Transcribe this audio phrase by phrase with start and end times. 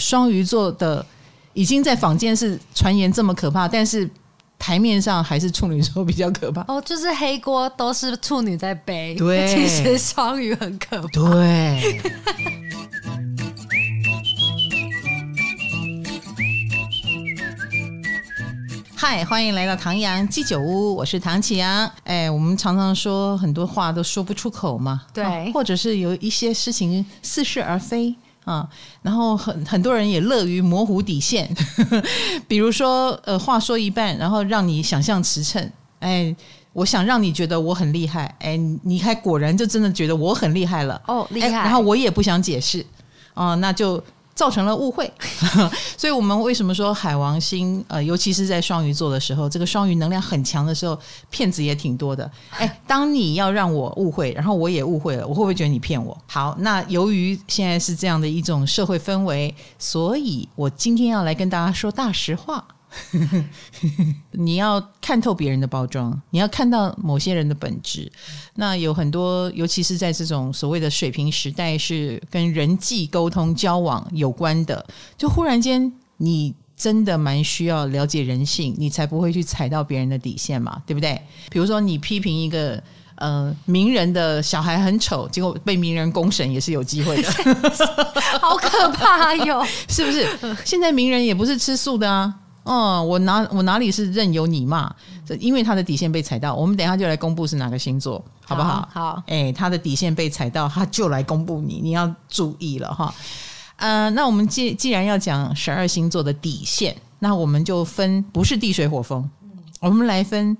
[0.00, 1.04] 双鱼座的
[1.52, 4.08] 已经在坊间是传言这么可怕，但是
[4.58, 6.64] 台面上还是处女座比较可怕。
[6.66, 11.08] 哦， 就是黑锅都是处女在背，对，其实双鱼很可怕。
[11.08, 12.00] 对。
[18.96, 21.90] 嗨，欢迎来到唐阳鸡酒屋，我是唐启阳。
[22.04, 28.14] 哎，我们常常说很多话都说不出口嘛，对，啊、或者是有一些事情似是而非
[28.44, 28.68] 啊。
[29.02, 31.48] 然后很很多人也乐于模糊底线，
[32.48, 35.68] 比如说呃，话说一半，然后让你想象驰骋。
[36.00, 36.34] 哎，
[36.72, 41.48] 我想让你觉得我很厉害，哎，你还果然就真的觉得我很厉害了哦，厉害。
[41.48, 42.84] 然后我也不想解释
[43.34, 44.02] 哦，那就。
[44.40, 45.12] 造成了误会，
[45.98, 52.30] 所以我们为什么说海王星呃，尤其是在双鱼座的时候，这个双鱼能量很强的时候，骗子也挺多的。
[52.52, 56.16] 哎，当你要让我误会，然后我也误会了，我会不会觉得你骗我？
[56.26, 62.64] 好，那由于现在是这样的一种社会氛围，所以我今天要来跟大家说大实话。
[64.32, 68.10] 你要看透别人的包装，你要看到某些人的本质。
[68.54, 74.84] 那有很多，尤其是在这种所谓的水平时代，是跟人际沟通、交往有关的。
[75.16, 81.20] 就忽然间，你真的蛮需要了解人性，你才不会去踩到别人的底线嘛，对不对？
[81.50, 82.82] 比如说，你批评一个
[83.16, 87.30] 呃名人的小孩很丑，结果被名人公审，也是有机会的。
[88.40, 89.64] 好可怕哟！
[89.88, 90.26] 是不是？
[90.64, 92.34] 现在名人也不是吃素的啊。
[92.62, 94.94] 哦，我哪我哪里是任由你骂？
[95.26, 98.88] 这因为他的底线被踩到，我们等一下就来公布是哪个星座，好不好？
[98.92, 103.12] 好，哎，他的底线被踩到，他就来公布你，你要注意了哈。
[103.76, 109.28] 呃，那我们既既然要讲十二星座的底线，那我们就分不是地水火风，
[109.80, 110.54] 我们来分，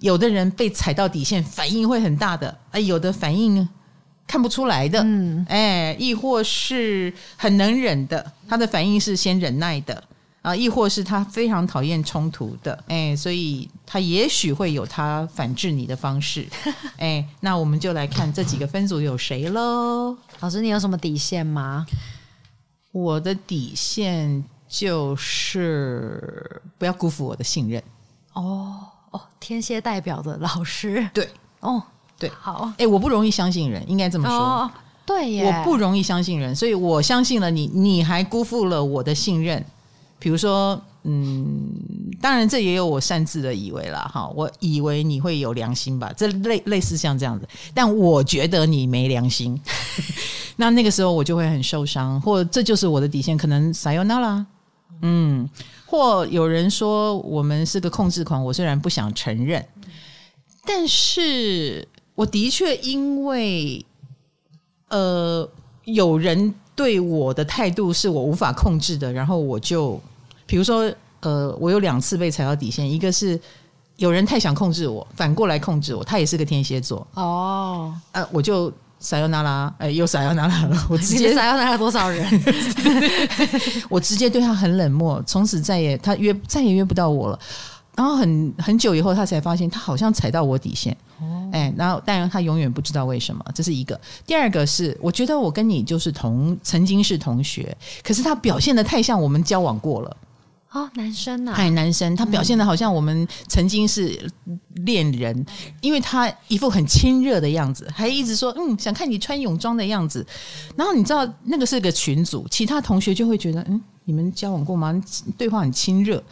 [0.00, 3.66] 有的人被踩到底线，反应会很大的，哎，有的反应
[4.26, 10.04] 看不出来的，嗯，哎，亦或是很能忍的，他的反应是先忍耐的。
[10.42, 16.48] 啊，亦或是他非常讨厌冲突的，哎，所以他也许会有他反制你的方式，
[16.96, 20.16] 哎，那我们就来看这几个分组有谁喽。
[20.40, 21.84] 老师，你有什么底线吗？
[22.92, 27.82] 我的底线就是不要辜负我的信任。
[28.32, 31.28] 哦哦，天蝎代表的老师，对，
[31.60, 31.82] 哦，
[32.18, 34.38] 对，好，哎，我不容易相信人，应该这么说。
[34.38, 34.70] 哦，
[35.04, 39.62] 对耶，我不容易相信人，所以我相信了你，你还辜负了我的信任。
[40.20, 41.72] 比如说，嗯，
[42.20, 49.58] 当然这也有我擅自的以为啦，哈，我以为你会有良心吧，这类类似像这样子，但我觉得你没良心，
[50.56, 54.44] 那那个时候我就会很受伤，或这就是我的底线，可能撒由那拉，
[55.00, 55.48] 嗯，
[55.86, 59.66] 或有人说我们是个控制狂，我虽然不想承认，
[60.66, 63.82] 但是我的确因为，
[64.90, 65.48] 呃，
[65.84, 69.98] 有人对我的态度是我无法控制的，然后我就。
[70.50, 73.38] 比如说，呃，我有两次被踩到底线，一个是
[73.98, 82.26] 有人太想控制我，反过来控制我，他也是个天蝎座哦，呃，我就撒由那拉，哎，又撒由那拉了，我直接撒由那拉多少人？
[83.88, 87.38] 我直接对他很冷漠，从此再也他约再也约不到我了。
[87.94, 94.00] 然后很很久以后，他才发现他好像踩到我底线，哦，哎，然后当然他永远不知道为什么，这是一个。
[94.26, 100.16] 第二个是，我觉得我跟你就是同曾经是同学，可是他表现的太像我们交往过了。
[100.72, 104.30] 哦，男生呐、啊，嗨，男生，他表现的好像我们曾经是
[104.84, 105.46] 恋人，嗯、
[105.80, 110.24] 因为他一副很亲热的样子，还一直说嗯，想看你穿泳装的样子。
[110.76, 114.94] 然后你知道那个是个群组，其他同学就会觉得嗯，你们交往过吗？
[115.36, 116.22] 对话很亲热。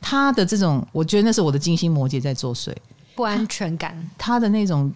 [0.00, 2.74] 他的这种，我觉得那是我的金星摩羯在作祟，
[3.14, 4.90] 不安全感，他，他的那种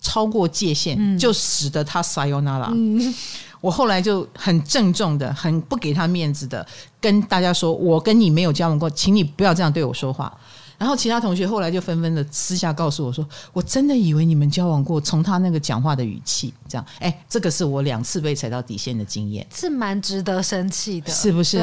[0.00, 2.70] 超过界限，嗯、就使得他撒由那拉。
[3.56, 6.64] 嗯我后来就很郑重的、很不给他面子的
[7.00, 10.32] 跟大家说：“我跟你没有交往过，请你不要这样对我说话。”
[10.78, 21.58] 然后其他同学后来就纷纷的私下告诉我说：“我真的以为你们交往过，从他那个讲话的语气，这样，哎，这个是我两次被踩到底线的经验，是蛮值得生气的，是不是？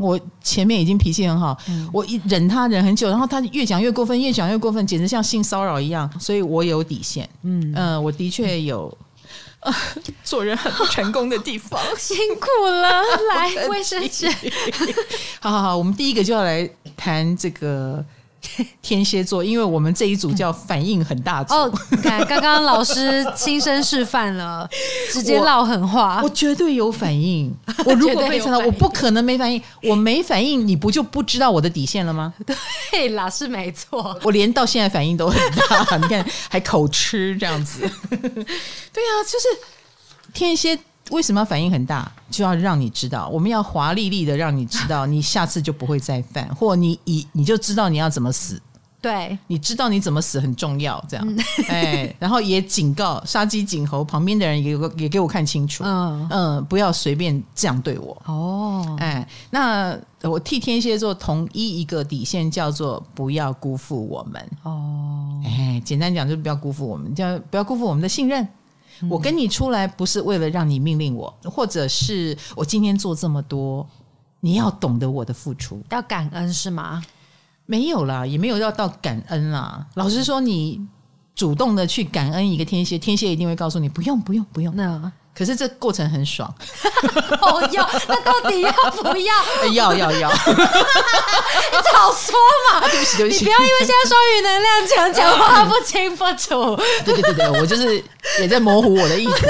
[0.00, 7.26] 我前面已经脾气很好，嗯、我一忍他忍很久，然后他越讲越过分，越讲越过分，简直像性骚扰一样，所以我有底线。
[7.42, 8.92] 嗯嗯、呃，我的确有。”
[10.22, 13.02] 做人很不成功的地方， 辛苦了。
[13.34, 14.28] 来，卫生纸。
[15.40, 18.04] 好好好，我们第一个就要来谈这个
[18.80, 21.54] 天蝎座，因为我们这一组叫反应很大组。
[21.54, 24.68] 哦，你看，刚刚老师亲身示范了，
[25.10, 26.18] 直接唠狠话。
[26.18, 27.52] 我，我绝对有反应。
[27.84, 29.60] 我如果没想到，我不可能没反应。
[29.82, 32.32] 我没反应，你不就不知道我的底线了吗？
[32.90, 34.18] 对啦，是没错。
[34.22, 35.38] 我连到现在反应都很
[35.68, 37.80] 大，你看还口吃这样子。
[37.80, 39.48] 对啊，就是
[40.32, 40.78] 天蝎
[41.10, 42.10] 为什么反应很大？
[42.30, 48.60] 就要让你知道，我们要华丽丽的让你知道， 你下次就不会再犯，或你以你就知道你要怎么死。
[48.98, 51.36] 对，你知道你怎么死很重要，这样，
[51.68, 58.20] 哎，然后也警告杀鸡儆猴，旁边的人也有个也给我看清楚，嗯嗯，不要随便这样对我。
[58.24, 64.50] 哦，哎，那我替天蝎座同一一个底线，叫做不要辜负我们。
[64.64, 68.48] 哦，哎，简单讲就是不要辜负我们，叫不要辜负我们的信任。
[69.02, 73.86] 嗯、我跟你出来不是为了让你命令我，或者是我今天做这么多，
[74.40, 77.02] 你要懂得我的付出，要感恩是吗？
[77.66, 79.86] 没有啦，也没有要到感恩啦。
[79.94, 80.80] 老实说，你
[81.34, 84.74] 主动的去感恩一个天蝎，天蝎一定会告诉你不用，不用，不用。
[84.76, 86.52] 那可是这过程很爽。
[87.42, 89.34] 哦，要那到底要不要？
[89.62, 90.30] 欸、要要要！
[91.70, 92.34] 你早说
[92.70, 92.78] 嘛！
[92.80, 96.74] 啊、对不起，对不起，你不要因为现在双鱼能量强，讲话不清不楚。
[97.04, 98.02] 对对对对，我就是
[98.40, 99.46] 也在模糊我的意图。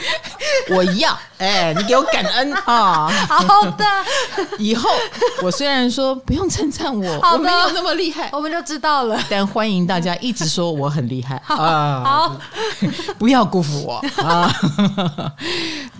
[0.74, 3.08] 我要哎、欸，你给我感恩 啊！
[3.28, 3.84] 好的，
[4.58, 4.90] 以后
[5.42, 9.18] 我虽然说不用称赞我，的我没有那么厉害，我们就知道了。
[9.28, 12.02] 但欢迎大家一直说我很厉害好啊！
[12.04, 12.36] 好，
[13.18, 14.52] 不要辜负我啊！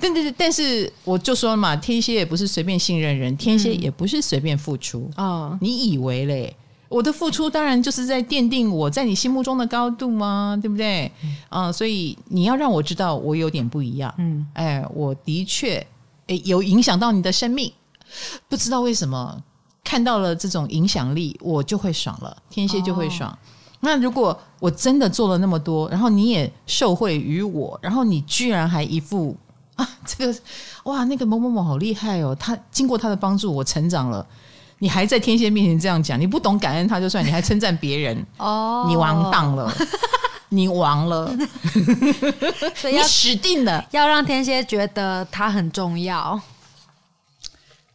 [0.00, 5.50] 对对对，但是我就说嘛，天蝎也不是随便信任人，天蝎也不是随便付出啊！
[5.52, 6.54] 嗯、你以为嘞？
[6.88, 10.56] 我的付出当然就是在奠定我在你心目中的高度嘛？
[10.62, 11.10] 对不对？
[11.48, 14.14] 啊、嗯，所以你要让我知道我有点不一样。
[14.18, 15.84] 嗯，哎，我的确
[16.28, 17.72] 诶有影响到你的生命，
[18.48, 19.42] 不知道为什么
[19.82, 23.30] 看到了这种影响力，我就会爽了，天蝎就会爽。
[23.30, 23.38] 哦、
[23.80, 29.36] 那如果我真的做了那么多，然后你也受惠于我，然后你居然还一副
[29.74, 30.38] 啊，这个
[30.84, 34.24] 哇，那个某某某好厉害哦，他经过他的帮助，我成长了。
[34.78, 39.72] 你还在天蝎面前这样讲，你不懂感恩他就算，你还称赞别人， 哦，你完蛋了，
[40.50, 41.34] 你亡了，
[42.74, 43.84] 所以你死定了。
[43.90, 46.38] 要让天蝎觉得他很重要，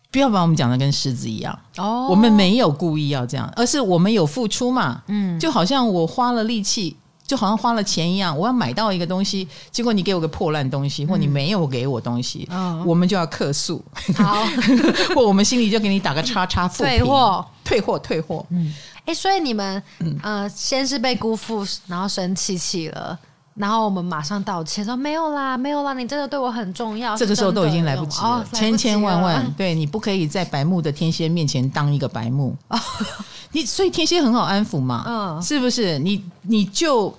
[0.10, 2.08] 不要把我们讲的跟狮子一样哦。
[2.10, 5.04] 我们没有故意要这样，而是我们有付出嘛。
[5.08, 6.98] 嗯，就好像我花了力气。
[7.32, 13.82] 就好像花了钱一样，我要买到一个东西，结果你给我个破烂东西，或你没有给我东西，嗯、我们就要客诉，
[14.18, 14.44] 好，
[15.16, 18.46] 或我们心里就给你打个叉叉，退货，退货，退货。
[18.50, 18.74] 嗯，
[19.06, 19.82] 哎，所以你们，
[20.22, 23.18] 呃，先是被辜负，然后生气气了，
[23.62, 27.16] 然后我们马上道歉，说没有啦，没有啦，你真的对我很重要。
[27.16, 32.56] 这个时候都已经来不及了，哦、千千万万，对，你不可以在白目的天蝎面前当一个白目。
[32.70, 32.80] 哦
[33.54, 36.00] 你所以天蝎很好安抚嘛，嗯，是不是？
[36.00, 37.14] 你你就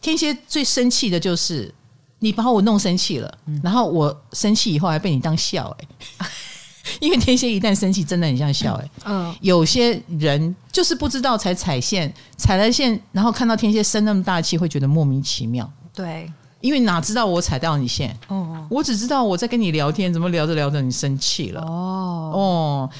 [0.00, 1.74] 天蝎最生气的就是
[2.20, 5.86] 你把我弄生气了，嗯、然后我生气以后还被你当笑哎、
[6.18, 6.26] 欸，
[7.00, 16.32] 因为天蝎一旦生气真的很像笑哎、欸，嗯，有些人就是不知道才踩线，踩了线，然后看到天蝎生那么大气，会觉得莫名其妙，对。
[16.60, 18.14] 因为哪知道我踩到你线？
[18.28, 21.62] 哦，我只知道我在跟你聊天，怎么聊着聊着你生气了？
[21.62, 22.90] 哦哦，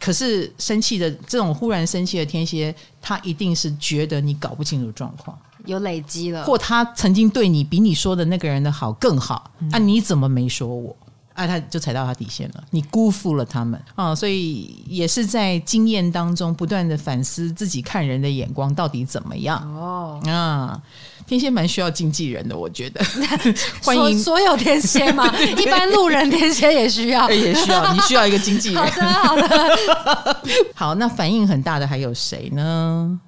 [0.00, 9.78] 可是生气的这种忽然生气的天蝎，他一定是觉得你搞不清楚状况，有累积了，或他曾经对你比你说的那个人的好更好，嗯、啊？
[9.78, 10.96] 你怎么没说我？
[11.34, 14.14] 啊，他就踩到他底线了，你辜负了他们啊！
[14.14, 20.80] 所以也是在经验当中不断的反思自己看人的眼光到底怎么样哦啊。
[21.26, 23.04] 天蝎蛮需要经纪人的，我觉得。
[23.82, 27.92] 欢迎所，所有天蝎嘛， 一般路人天蝎也需要， 也需要。
[27.92, 28.82] 你需要一个经纪人。
[28.90, 30.40] 好的，好的。
[30.74, 33.20] 好，那反应很大的还有谁呢？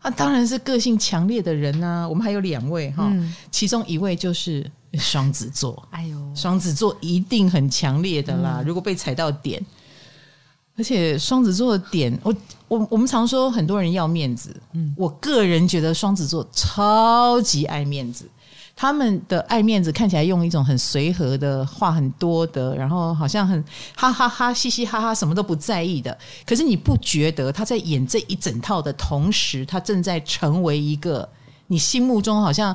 [0.00, 2.08] 啊，当然是个性强烈的人啊。
[2.08, 5.86] 我们还有两位哈，嗯、其中一位就是双子座。
[5.90, 8.56] 哎呦，双子座一定很强烈的啦。
[8.58, 9.62] 嗯、如果被踩到点。
[10.80, 12.34] 而且双子座的点，我
[12.66, 18.24] 我我们常说很多人要面子，嗯，我个人觉得双子座超级爱面子，
[18.74, 23.62] 他们的爱面子看起来用一种很随和的话很多的，然后好像很
[23.94, 31.28] 哈哈哈嘻嘻哈哈什么都不在意的，可是你不觉得他在演这一整套的同时，他正在成为一个
[31.66, 32.74] 你心目中好像。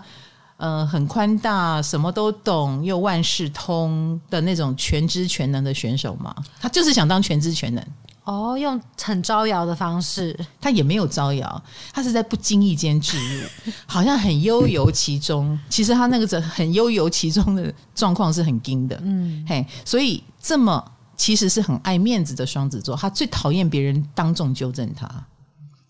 [0.57, 6.35] 嗯、呃，很宽大，什么都懂，又万事通的那种全知全能的选手嘛。
[6.59, 7.85] 他就是想当全知全能。
[8.23, 15.59] 哦，用很招摇的方式，他也没有招摇，他是在不经意间置入， 好像很悠游其中。
[15.69, 18.99] 其实他那个很悠游其中的状况是很惊的。
[19.03, 20.83] 嗯，嘿，所以这么
[21.15, 25.07] 其实是很爱面子的双子座，他最讨厌别人当众纠正他。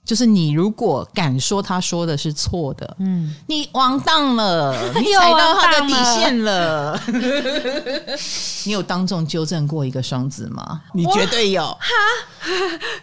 [0.06, 7.02] 就是你如果敢说他说的是错的，嗯，你完蛋了，你踩到他的底线了。
[8.66, 10.82] 你有当众纠正过一个双子吗？
[10.94, 11.64] 你绝对有。
[11.66, 11.90] 哈，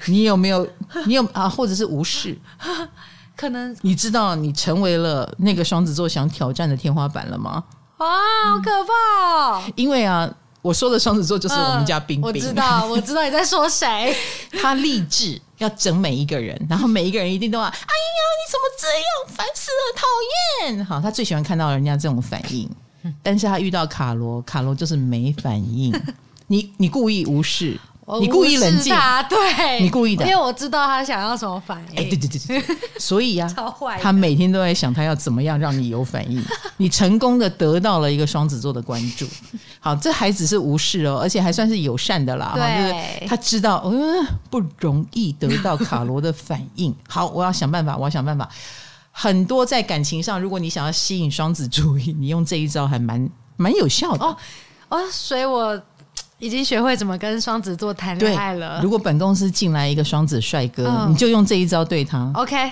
[0.07, 0.67] 你有没有？
[1.07, 1.49] 你有啊？
[1.49, 2.39] 或者是无视？
[3.37, 3.77] 可能。
[3.83, 7.65] 你知道你成为了那个双子座想挑战的天花板了吗？
[7.99, 8.07] 哇，
[8.49, 8.93] 好可怕
[9.59, 9.63] 哦！
[9.75, 10.29] 因为啊，
[10.61, 14.17] 我说的双子座就是我们家冰冰，嗯、我知道，我知道你在说谁。
[14.61, 20.85] 他励志要整每一个人，然后每一个人一定都要， 哎呀，你怎么这样，烦死了，讨厌！
[20.85, 22.69] 好，他最喜欢看到人家这种反应，
[23.23, 25.92] 但是他遇到卡罗，卡罗就是没反应。
[26.49, 27.78] 你你故意无视。
[28.21, 31.99] 你故意冷静他，对，你故意的，因为我知道他想要什么反应。
[31.99, 36.42] 哎，对对对对， 所以呀、啊，超坏，他每天都在想他要怎么样让你有反应。
[36.76, 39.26] 你成功的得到了一个双子座的关注。
[39.81, 42.52] 好，这孩子是无视哦，而且还算是友善的啦。
[42.54, 46.95] 对，就是他知道，嗯，不容易得到卡罗的反应。
[47.09, 48.49] 好，我要想办法，我要想办法。
[49.11, 54.25] 很多在感情上，如果你想要吸引双子注意，你用这一招还蛮蛮有效的。
[54.25, 54.37] 哦
[54.88, 55.81] 哦，所以我。
[56.43, 58.81] 已经学会怎么跟双子座谈恋爱了。
[58.83, 62.29] 如果本公司进来一个双子帅哥，嗯，你就用这一招对他。
[62.35, 62.69] OK，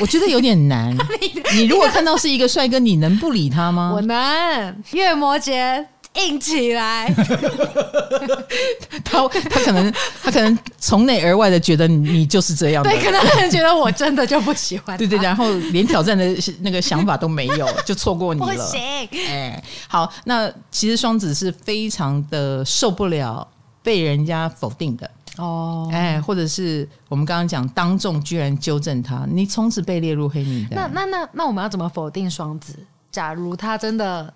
[0.00, 0.92] 我觉得有点难。
[1.54, 3.92] 你如果看到是一个帅哥，你能不理他吗？
[3.94, 4.82] 我能。
[4.90, 5.86] 月摩羯。
[6.18, 7.08] 硬起来
[9.04, 16.24] 他，他他可能他可能从内而外的觉得你就是这样的，对，可能他觉得我真的就不喜欢，对对，然后连挑战的
[16.60, 18.46] 那个想法都没有， 就错过你了。
[18.46, 18.80] 不行，
[19.28, 23.46] 哎，好，那其实双子是非常的受不了
[23.82, 30.90] 被人家否定的哦，哎，或者是我们刚刚讲当众居然纠正他，你从此被列入黑名单。
[30.92, 32.74] 那那那那我们要怎么否定双子？
[33.10, 34.34] 假如他真的。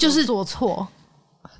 [0.00, 0.88] 就是做错，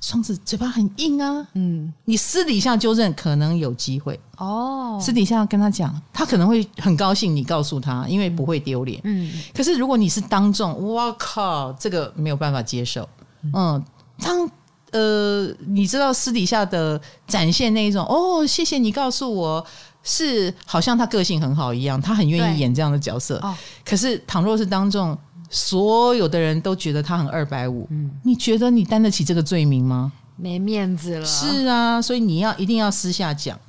[0.01, 1.47] 双子嘴巴很硬啊。
[1.53, 4.99] 嗯，你私底下纠正可能有机会哦。
[4.99, 7.35] 私底下跟他讲，他可能会很高兴。
[7.35, 8.99] 你告诉他，因为不会丢脸。
[9.03, 13.07] 嗯，可是如果你是当众，我靠，这个没有办法接受。
[13.53, 13.83] 嗯，
[14.19, 14.49] 当
[14.91, 19.63] 呃，你知道私底下的展现那一种，哦，谢谢你告诉我，
[20.01, 23.37] 是好像他个性很好一样，他很愿意演这样的角色。
[23.43, 23.55] 哦，
[23.85, 25.15] 可是倘若是当众。
[25.53, 27.87] 所有的人都觉得他很二百五，
[28.23, 30.11] 你觉得你担得起这个罪名吗？
[30.37, 31.25] 没面子了。
[31.25, 33.59] 是啊，所以你要一定要私下讲。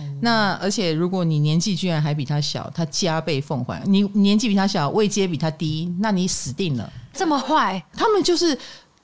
[0.00, 3.82] 嗯、那而且如果你年纪居然还比他小，他加倍奉还。
[3.86, 6.92] 你年纪比他小，位阶比他低，那你死定了。
[7.12, 7.82] 这么坏？
[7.92, 8.56] 他们就是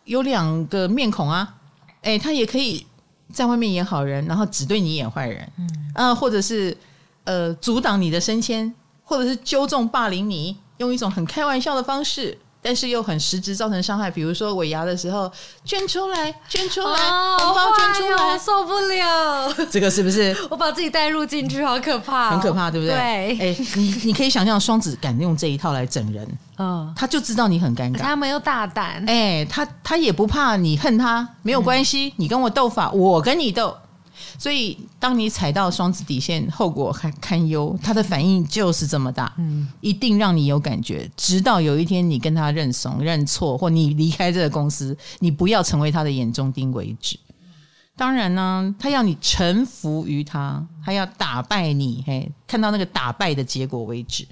[0.05, 1.55] 有两个面孔啊。
[2.03, 2.85] 哎，他也可以
[3.33, 5.53] 在外面演好人，然后只对你演坏人。
[5.57, 6.77] 嗯，呃，或者是
[7.25, 8.75] 呃阻挡你的升迁，
[9.05, 10.57] 或者是纠正霸凌你。
[10.79, 14.11] 用一种很开玩笑的方式，但是又很实质造成伤害。
[14.11, 15.31] 比如说尾牙的时候，
[15.65, 16.89] 捐出来，捐出来，
[17.39, 19.53] 红、哦、包捐出来，受不了。
[19.71, 20.35] 这个是不是？
[20.51, 22.95] 我把自己带入进去，好可怕、哦，很可怕，对不对？
[22.95, 23.39] 对。
[23.39, 26.27] 哎，你你可以想象，双子敢用这一套来整人，
[26.59, 27.99] 嗯，他就知道你很尴尬。
[27.99, 33.77] 他没有大胆，哎，他他也不怕你恨他，没有关系，嗯、你跟我斗法，我跟你斗。
[34.39, 37.79] 所以，当你踩到双子底线，后果很堪忧。
[37.83, 41.11] 他的反应就是这么大，嗯，一定让你有感觉。
[41.17, 47.19] 直到有一天你跟他认怂、认错，或你离开这个公司，你不要成为他的眼中钉为止。
[47.97, 54.27] 当然呢，他要你臣服于他，他要打败你，嘿，看到那个打败的结果为止。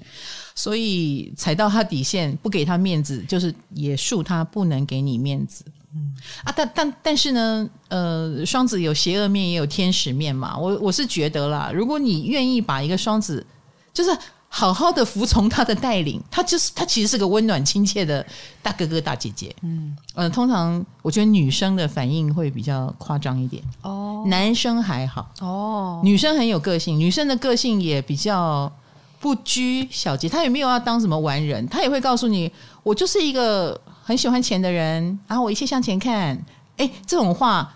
[0.53, 5.63] 所以踩到他底线，不给他面子，就是也恕他不能给你面子。
[5.95, 6.11] 嗯
[6.43, 10.57] 啊，但但但是呢，呃，双子有邪恶面，也有天使面嘛。
[10.57, 13.45] 我我是觉得啦，如果你愿意把一个双子，
[13.93, 14.09] 就是
[14.47, 18.25] 好好的服从他的带领，他就是他其实是个温暖亲切的
[18.61, 19.55] 大哥哥大姐姐。
[19.61, 28.71] 嗯，呃，通常我觉得女生的反应会比较夸张一点哦，男生还好哦，女生很有个性，女生的个性也比较
[29.19, 33.79] 不拘小节，她也没有要当什么完人，她也会告诉你，我就是一个。
[34.03, 36.37] 很喜欢钱的人，然后我一切向前看。
[36.75, 37.71] 哎，这种话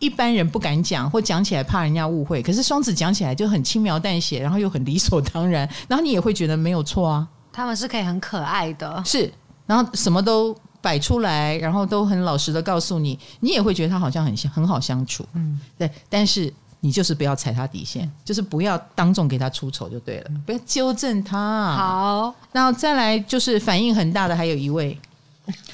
[0.00, 2.42] 一般人不敢讲，或讲起来怕人家误会。
[2.42, 7.28] 可是双子讲起来就很轻描淡写，然后又很理所当然，然后你也会觉得没有错啊。
[7.52, 9.32] 他们是可以很可爱的，是，
[9.66, 15.24] 然后什么都摆出来，然后都很老实的告诉你，你也会觉得他好像很很好相处。
[15.34, 15.88] 嗯，对。
[16.08, 21.76] 但是你就是不要踩他底线，就是不要当众给他出丑就对了，不要纠正他。
[21.76, 24.98] 好，然后再来就是反应很大的，还有一位。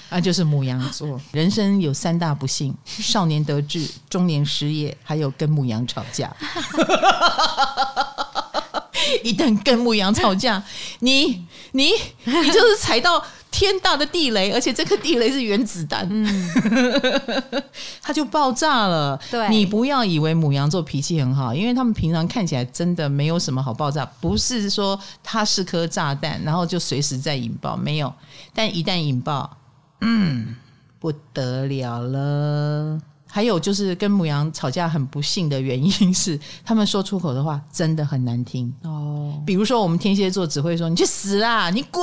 [0.08, 6.34] 啊，就是母羊座，人生有三大不幸：少年得志、中年失业，还有跟母羊吵架。
[9.22, 10.62] 一旦跟母羊吵架，
[11.00, 11.90] 你你
[12.24, 16.50] 你就是踩到天大的地雷，而且这颗地雷是原子弹，嗯，
[18.02, 19.16] 它就爆炸了。
[19.30, 28.12] 对，你不要以为母羊座脾气很好，因为他们平常看起来真的没有什么好爆炸，不是说它是颗炸弹，然后就随时在引爆，没有。
[28.52, 29.56] 但一旦引爆，
[30.00, 30.54] 嗯，
[30.98, 33.00] 不得了了。
[33.28, 38.72] 还有就是跟母羊吵架很不幸的原因是，他们说出口的话真的很难听。
[38.82, 39.42] 哦。
[39.44, 42.02] 比如说，我们天蝎座只会说“你去死啦，你滚”，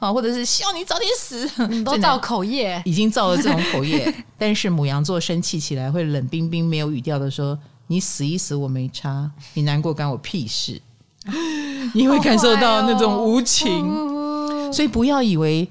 [0.00, 4.12] 啊，或者是希望你早点死，你都造口业， 已经造了这种口业。
[4.36, 7.56] 但是母羊座生气起来会冷冰冰、没有语调的说
[7.86, 10.80] ：“你死一死我没差，你难过干我屁事。”
[11.94, 15.68] 你会感受到那种无情，哦、所以不要以为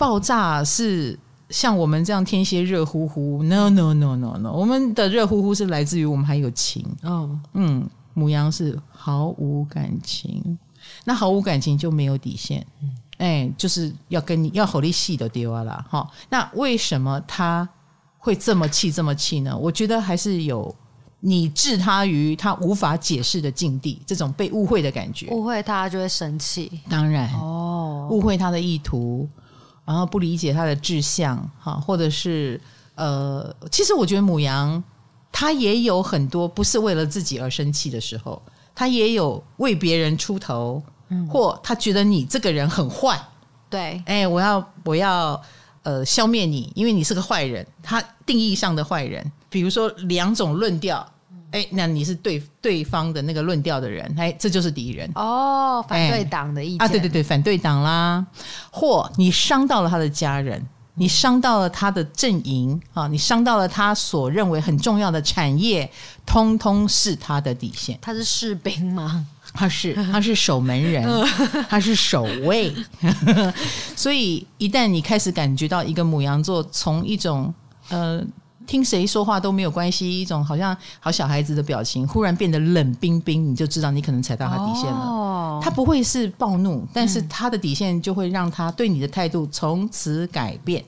[0.00, 1.18] 爆炸是
[1.50, 3.42] 像我们这样天蝎热乎乎。
[3.42, 6.82] No no no no no，我们的热乎乎是来自于我们还有情。
[7.02, 10.58] 哦，嗯，母羊是毫无感情，
[11.04, 12.66] 那毫无感情就没有底线。
[13.18, 16.10] 哎，就是要跟你要吼你戏的丢了哈。
[16.30, 17.68] 那为什么他
[18.16, 19.54] 会这么气这么气呢？
[19.54, 20.74] 我觉得还是有。
[21.22, 26.80] 你置他于他无法解释的境地，这种被误会的感觉，误会他就会生气。
[26.88, 29.28] 当然，哦，误会他的意图，
[29.90, 32.60] 然后不理解他的志向，哈，或者是
[32.94, 34.80] 呃，其实我觉得母羊
[35.32, 38.40] 他也有很多不是为了自己而生气的时候，
[38.72, 43.20] 他也有为别人出头，嗯，或他觉得你这个人很坏，
[43.68, 45.42] 对，哎，我要我要
[45.82, 49.32] 呃消灭你，因为你是个坏人，他定义上的坏人。
[49.48, 51.04] 比如说两种论调，
[51.52, 58.24] 哎，那你是对对方的那个论调的人，哎，这就是敌人哦，反对党的意见啊，对对对，反对党啦，
[58.70, 60.64] 或你伤到了他的家人，
[60.94, 65.90] 你伤到了他的阵营啊，你伤到了他所认为很重要的产业，
[66.24, 67.98] 通通是他的底线。
[68.00, 69.26] 他是士兵吗？
[69.52, 71.04] 他是， 他是守门人，
[71.68, 72.72] 他是守卫。
[73.96, 77.52] 所以一旦你开始感觉到一个母羊座从一种
[77.88, 78.24] 呃。
[78.70, 85.00] 听谁说话都没有关系，一种好像好小孩子的表情，忽然变得冷冰冰，你就知道你可能踩到他底线了。
[85.00, 90.84] 哦、他不会是暴怒，但是他的底线就会让他对你的态度从此改变。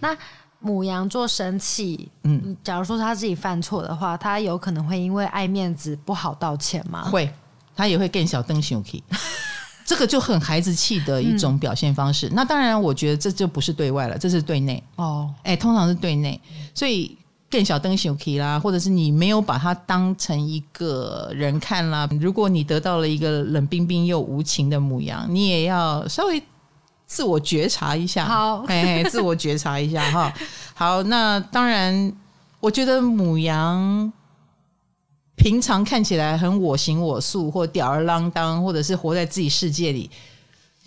[0.00, 0.16] 那
[0.60, 7.02] 母羊座生气，嗯，假如说他自己犯错的话，他有可能会因为爱面子不好道歉吗？
[7.10, 7.30] 会，
[7.76, 9.04] 他也会更小灯熊 k。
[9.84, 12.28] 这个就很孩子气的一种表现方式。
[12.28, 14.82] 嗯、那当然，我觉得这就不是对外了，这是对内。
[14.96, 16.40] 哦，哎，通常是对内，
[16.74, 17.14] 所以。
[17.48, 22.08] 更小灯小 K 啦，或者是你没有把它当成一个人看啦。
[22.20, 26.42] 如果你得到了一个冷冰冰又无情的母羊，你也要稍微
[27.06, 28.24] 自我觉察一下。
[28.24, 30.32] 好， 哎，自我觉察一下哈。
[30.74, 32.12] 好，那当然，
[32.58, 34.12] 我觉得母羊
[35.36, 40.10] 平常看起来很我行我素，或吊儿郎当，或者是活在自己世界里，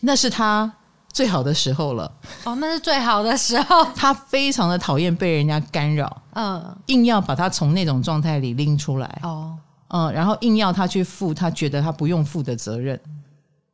[0.02, 0.74] 那是他。
[1.12, 2.12] 最好的时候了。
[2.46, 3.86] 哦，那是最好的时候。
[3.96, 9.58] 他非常的讨厌被人家干扰，嗯，硬要把他从那种状态里拎出来，哦，
[9.90, 13.00] 嗯，然后硬要他去负他觉得他不用负的责任，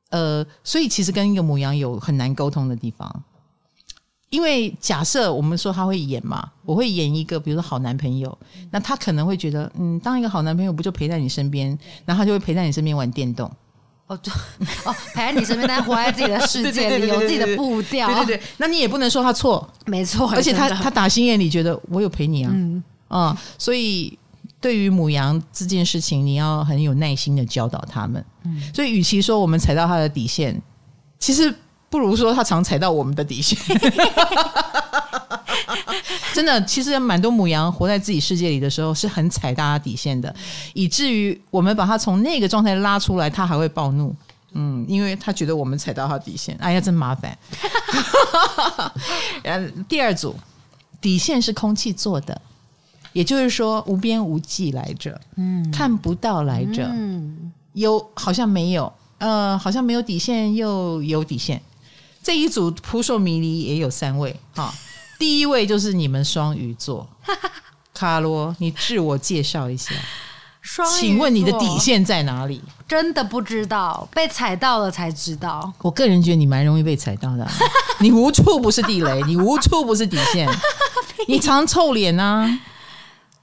[0.09, 3.23] 呃，所以其实跟一个母羊有很难沟通的地方，
[4.29, 8.35] 因为假设我们说他会演嘛，我会演一个比如说好男朋友，
[8.71, 13.51] 那他可能会觉得，嗯，当一个好男朋友不就陪在你身边，然后他就会陪在你身边玩电动。
[14.07, 14.31] 哦，对
[14.85, 18.07] 哦，陪在你身边，但活在自己的世界里， 有自己的步调。
[18.07, 20.29] 对对对，那你也不能说他错，没错。
[20.31, 24.15] 而且他他打心眼里觉得我有陪你啊，嗯啊、嗯，所以
[24.61, 28.23] 对于母羊这件事情，你要很有耐心的教导他们。
[28.43, 30.61] 嗯，所以与其说我们踩到他的底线，
[31.17, 31.51] 其实
[31.89, 33.57] 不如说他常踩到我们的底线。
[36.33, 40.33] 真的，其实蛮多母羊活在自己世界里的时候，是很踩大家底线的，
[40.73, 44.15] 以至于我们把它从那个状态拉出来，它还会暴怒。
[44.57, 47.37] 嗯，因为他觉得我们踩到他底线，哎呀，真麻烦。
[49.89, 50.33] 第二组
[51.01, 52.41] 底线是空气做的，
[53.11, 61.61] 也就是说无边无际来着，嗯，看不到来着，嗯，有好像没有，呃，好像没有底线又有底线。
[62.23, 64.73] 这一组扑朔迷离也有三位哈。
[65.17, 67.07] 第一位就是你们双鱼座，
[67.93, 69.93] 卡罗，你自我介绍一下。
[70.61, 72.61] 双鱼座，请问你的底线在哪里？
[72.87, 75.71] 真的不知道，被踩到了才知道。
[75.81, 77.47] 我个人觉得你蛮容易被踩到的，
[77.99, 80.49] 你无处不是地雷，你无处不是底线，
[81.27, 82.47] 你常臭脸啊，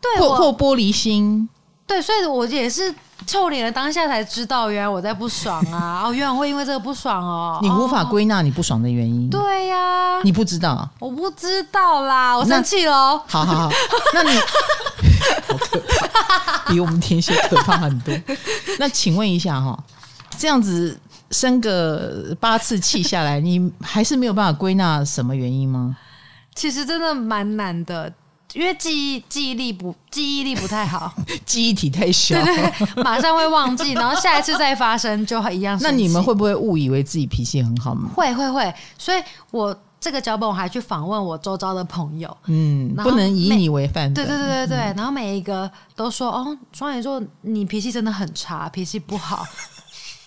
[0.01, 1.49] 对，或或玻璃心，
[1.87, 2.95] 对，所以我也是。
[3.25, 6.03] 臭脸的当下才知道，原来我在不爽啊！
[6.11, 7.61] 哦，原来会因为这个不爽哦。
[7.62, 9.31] 你无法归纳你不爽的原因。
[9.31, 13.23] 对呀，你不知道，我不知道啦，我生气喽。
[13.29, 13.71] 好好好，
[14.12, 14.31] 那你
[15.47, 18.12] 好可怕，比我们天蝎可怕很多。
[18.81, 19.79] 那请问一下哈，
[20.37, 20.99] 这样子
[21.31, 25.97] 生个八次气下来，你还是没有办法归纳什么原因吗？
[26.57, 28.12] 其实真的蛮难的。
[28.55, 31.12] 因为记忆记忆力不记忆力不太好，
[31.47, 35.79] 记忆体太小，对对，马上会忘记，然后下一次再发生就一样。
[35.81, 38.11] 那你们会不会误以为自己脾气很好吗？
[38.15, 44.12] 会会会，所以我这个脚本我还去访问我周遭的朋友，嗯，不能以你为范。
[44.12, 49.47] 对对对对对，嗯、然后每一个都说哦，双鱼座你脾气真的很差，脾气不好。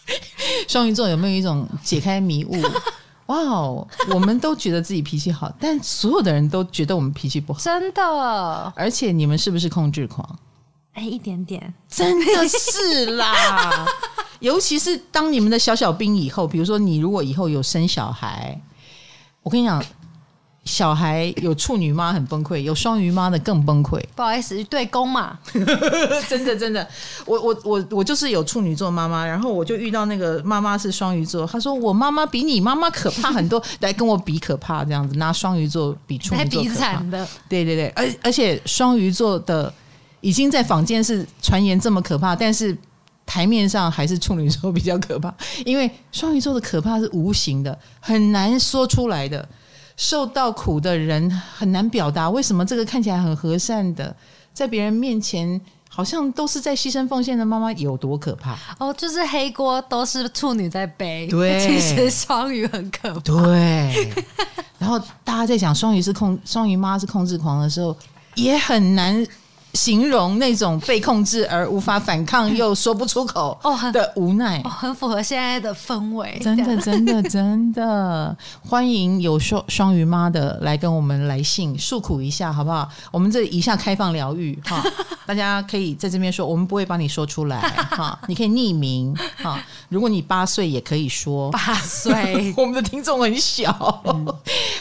[0.68, 2.56] 双鱼座有没有一种解开迷雾？
[3.28, 8.74] 哇哦，我们都觉得自己脾气好，但所有的人都觉得我们脾气不好，真的。
[8.76, 10.40] 而且你们是不是控制狂？
[10.94, 13.86] 哎，一点点，真的是啦。
[14.40, 18.62] 尤其是当你们的小小兵以后，比如说你如果以后有生小孩，
[19.44, 19.84] 我跟你讲。
[20.66, 24.04] 小孩有处女妈很崩溃，有双鱼妈的更崩溃。
[24.16, 25.38] 不好意思，对公嘛，
[26.28, 26.86] 真的真的，
[27.26, 39.72] 我我我我就是有处女座妈妈，然后我就遇到那个妈妈是双鱼座，她说我妈妈比你妈妈可怕很多， 来跟我比可怕这样子，拿双鱼座比处女座可怕的，对对对，而而且双鱼座的
[40.22, 42.76] 已经在坊间是传言这么可怕，但是
[43.24, 45.32] 台面上还是处女座比较可怕，
[45.64, 49.48] 因为双鱼座的可怕是无形的，很难说出来的。
[49.98, 54.16] 受到苦的人很难表达，为什么这个看起来很和善的，
[54.54, 58.58] 在别人面前好像都是在牺牲奉献的妈妈有多可怕？
[58.80, 63.20] 哦，就是黑锅都是处女在背，对， 其实双鱼很可怕。
[63.22, 64.14] 对，
[64.78, 67.96] 然后大家在讲双鱼是控，双鱼妈是控制狂的时候，
[68.36, 69.26] 也很难。
[69.76, 73.58] 形容那种被控制而无法反抗又说不出口
[73.92, 76.40] 的无奈，哦，很符合现在的氛围。
[76.42, 82.90] 真的，真的，真的，欢迎有双双鱼妈的来跟我们来信诉苦一下，好不好？
[83.12, 84.82] 我们这一下开放疗愈哈，
[85.28, 89.62] 大家可以在这边说，我们不会帮你说出来哈， 你可以匿名哈。
[89.90, 94.02] 如果你八岁也可以说八岁， 我们的听众很小。
[94.06, 94.34] 嗯、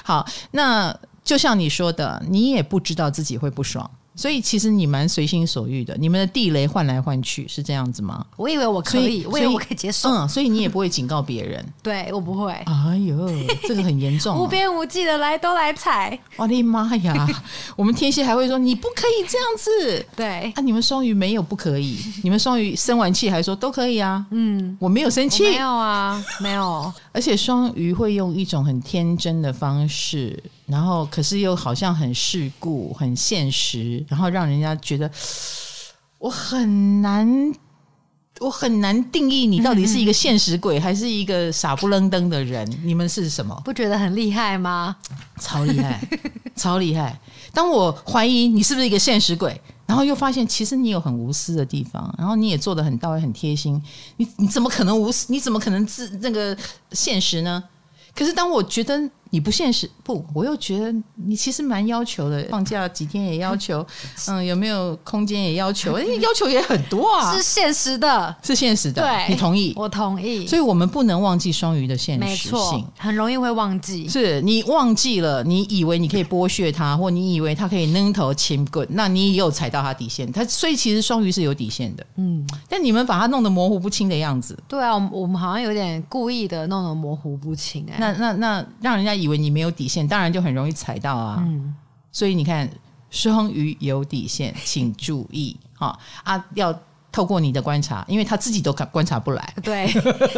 [0.05, 3.91] 好，那就像你说的，你也不知道自己会不爽。
[4.17, 8.25] 所以其实你蛮随心所欲的，你们的地雷换来换去是这样子吗？
[8.37, 10.09] 我以为我可以，以我以为我可以接受。
[10.09, 11.65] 嗯，所以你也不会警告别人。
[11.83, 12.53] 对，我不会。
[12.53, 13.29] 哎呦，
[13.67, 16.19] 这个很严重，无边无际的来都来踩。
[16.37, 17.27] 我的妈呀！
[17.77, 20.07] 我们天蝎还会说你不可以这样子。
[20.17, 24.25] 对啊，你们双鱼没有不可以，你们双鱼生完气还说都可以啊。
[24.31, 26.93] 嗯，我没有生气，没有啊，没有。
[27.13, 30.43] 而且双鱼会用一种很天真的方式。
[30.67, 35.11] 然后，可是又好像很世故、很现实，然后让人家觉得
[36.19, 37.55] 我很难，
[38.41, 42.67] 我很难定义你到底是一个现实鬼，还是一个傻不愣登的人。
[42.83, 43.55] 你们是什么？
[43.63, 44.97] 不觉得很厉害吗？
[45.39, 46.01] 超厉害，
[46.57, 47.21] 超厉害！
[47.53, 53.79] 当我怀疑你是不是一个现实鬼，然后又发现其实你有很无私的地方，然后你也做的很到位、很贴心，
[54.17, 55.27] 你你怎么可能无私？
[55.29, 56.57] 你怎么可能自那个
[56.93, 57.63] 现实呢？
[58.15, 59.11] 可是当我觉得。
[59.35, 63.85] 你不现实不，我又觉得你其实蛮要求的，放假几天也要求，
[64.31, 69.73] 嗯，有没有空间也要求，哎，要求也很多啊，是现实的，是现实的，对，你同意？
[69.75, 89.35] 我同意，所以我们不能忘记双鱼的现实性，很容易会忘记，是你忘记了，你以为你可以剥削他，或你以为他可以扔头轻棍，那你也有踩到他底线，他所以其实双鱼是有底线的，嗯，但你们把他弄得模糊不清的样子，对啊，我们好像有点故意的弄得模糊不清，哎，那那那让人家以。
[89.35, 91.43] 为你没有底线，当然就很容易踩到啊。
[91.45, 91.75] 嗯，
[92.13, 92.71] 所以你看，
[93.11, 96.47] 双鱼有底线，请注意哈啊！
[96.55, 96.73] 要
[97.11, 99.55] 透过你的观察，因为他自己都观观察不来。
[99.65, 99.87] 对，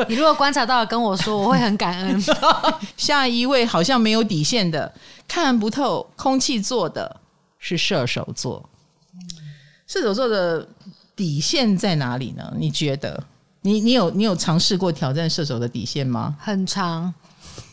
[0.08, 2.24] 你如果观察到了跟我说，我会很感恩。
[2.96, 4.90] 下一位好像没有底线的，
[5.28, 7.20] 看不透空气做的
[7.58, 8.66] 是射手座。
[9.86, 10.66] 射手座的
[11.14, 12.54] 底线在哪里呢？
[12.56, 13.22] 你觉得？
[13.62, 16.36] 你你有你有尝试过挑战射手的底线吗？
[16.38, 17.12] 很长。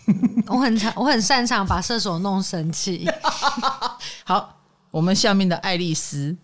[0.48, 3.08] 我很常，我很擅长把射手弄生气。
[4.26, 4.58] 好，
[4.92, 6.36] 我们下面的爱丽丝，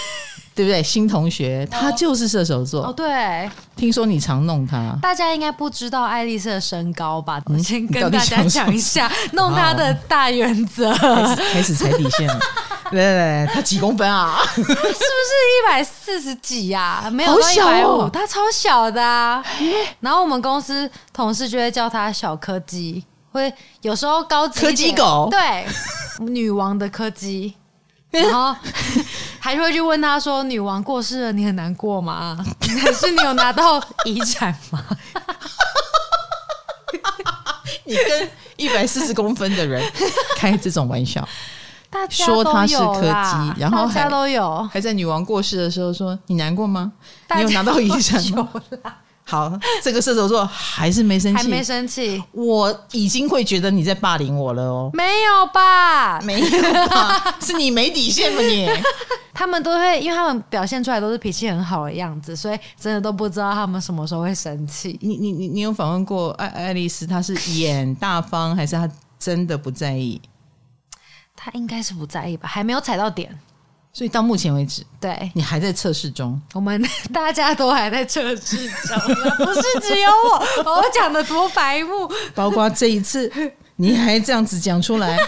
[0.54, 0.82] 对不对？
[0.82, 2.86] 新同学，她就是射手座。
[2.86, 4.96] 哦，对，听说你常弄她。
[5.02, 7.40] 大家应该不知道爱丽丝的身高吧？
[7.46, 10.92] 我先跟大家讲一下，弄她的大原则。
[11.52, 12.38] 开始踩底线了。
[12.92, 14.40] 来来来，她几公分啊？
[14.54, 17.08] 是不是一百四十几呀？
[17.12, 19.44] 没有到一百五，她超小的啊。
[20.00, 23.04] 然后我们公司同事就会叫他小柯基。
[23.30, 25.66] 会有时候高级柯基狗，对，
[26.20, 27.54] 女王的柯基，
[28.10, 28.56] 然后
[29.38, 32.38] 还会去问他说：“女王过世了，你很难过吗？
[32.82, 34.82] 还是你有拿到遗产吗？”
[37.84, 39.82] 你跟一百四十公分的人
[40.36, 41.26] 开这种玩笑，
[41.90, 46.92] 大家说他是柯基，然后大家都有，还在女王过世的时候说：“你难过吗？
[47.36, 48.48] 你有拿到遗产吗？”
[49.24, 54.90] 好，这个射手座还是没生气，还没生气，我已经会觉得你在霸凌我了哦。
[54.94, 56.18] 没有吧？
[56.22, 57.22] 没有吧？
[57.38, 58.40] 是你没底线吗？
[58.40, 58.66] 你？
[59.34, 64.98] 他们都会，因为他们表现出来都是脾气很好的样子，所以真的都不知道他们什么时候会生气。
[65.02, 67.06] 你你你你有访问过爱爱丽丝？
[67.06, 70.18] 她是演大方，还是她真的不在意？
[71.40, 72.48] 她应该是不在意吧？
[72.48, 73.30] 还没有踩到点。
[73.92, 76.40] 所以到目前为止，对你还在测试中。
[76.52, 76.80] 我们
[77.12, 78.98] 大家都还在测试中，
[79.38, 83.32] 不是只有我， 我讲的多白目，包括这一次，
[83.76, 85.18] 你还这样子讲出来，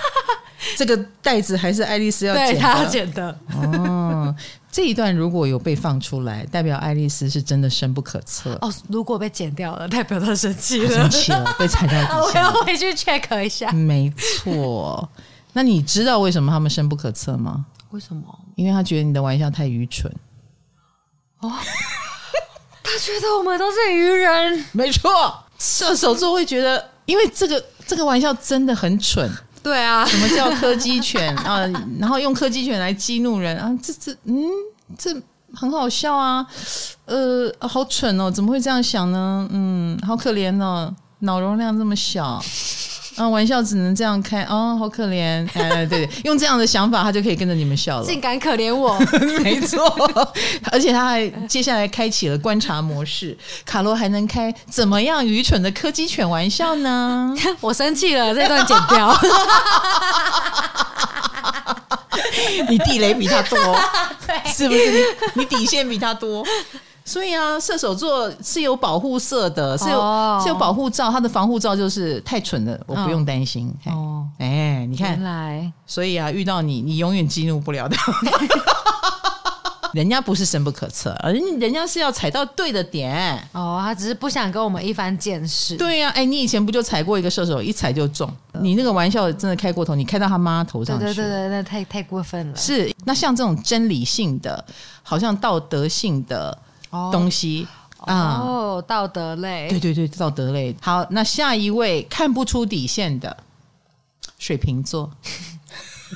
[0.77, 3.39] 这个袋子还是爱丽丝要剪的，他要剪的。
[3.55, 4.33] 哦，
[4.71, 8.57] 这一段如果有被放出来，代表爱丽丝是真的深不可测。
[8.61, 12.43] 哦，如果被剪掉了，代表她生气了，生气了，被踩到底下。
[12.43, 13.73] 我要回去 check 一下。
[13.73, 15.09] 没错，
[15.53, 17.67] 那你知道为什么他们深不可测吗？
[17.91, 18.23] 为什么？
[18.55, 20.13] 因为他觉得你的玩笑太愚蠢。
[21.41, 21.51] 哦，
[22.83, 24.65] 他觉得我们都是愚人。
[24.73, 25.11] 没错，
[25.59, 29.29] 射手座会觉得，因为这个这个玩笑真的很蠢。
[29.63, 31.67] 对啊，什么叫柯基犬 啊？
[31.99, 33.71] 然后用柯基犬来激怒人啊？
[33.83, 34.47] 这这嗯，
[34.97, 35.15] 这
[35.55, 36.47] 很好笑啊。
[37.07, 39.49] 呃，好蠢哦，怎么会这样想呢？
[39.51, 42.41] 嗯，好可怜哦，脑容量这么小。
[43.21, 45.47] 啊，玩笑只能这样开哦，好可怜！
[45.53, 48.07] 哎，对对，用这样的想法，他就可以跟着你们笑了。
[48.07, 48.99] 竟敢可怜我，
[49.45, 49.85] 没错。
[50.73, 53.37] 而且他还接下来开启了观察模式。
[53.67, 57.35] 卡罗还能开怎么样愚蠢的柯基犬玩笑呢？
[57.61, 59.15] 我生气了，这段剪掉。
[62.71, 63.59] 你地雷比他多，
[64.47, 64.91] 是不是？
[65.35, 66.43] 你你底线比他多。
[67.11, 70.41] 所以啊，射手座是有保护色的，是有、oh.
[70.41, 73.75] 是有保护罩，它的防护罩就是太蠢了，我不用担心。
[73.87, 77.97] 哦，哎，你看，来，所以啊，遇到你，你永远激怒不了的。
[79.93, 83.37] 人家不是深不可测，而人家是要踩到对的点。
[83.51, 85.77] 哦，oh, 他只是不想跟我们一番见识。
[85.77, 88.33] 对呀、啊，哎，你以前不就踩过一个射手，一踩就中？
[88.61, 91.07] 你那个玩笑真的开过头，你开到他妈头上去。
[91.07, 92.57] 对对对对，那太太过分了。
[92.57, 94.65] 是，那像这种真理性的，
[95.03, 96.57] 好像道德性的。
[96.91, 97.67] 东西
[97.99, 100.75] 啊，哦，道德类，对对对，道德类。
[100.81, 103.37] 好，那下一位看不出底线的
[104.39, 105.11] 水瓶座，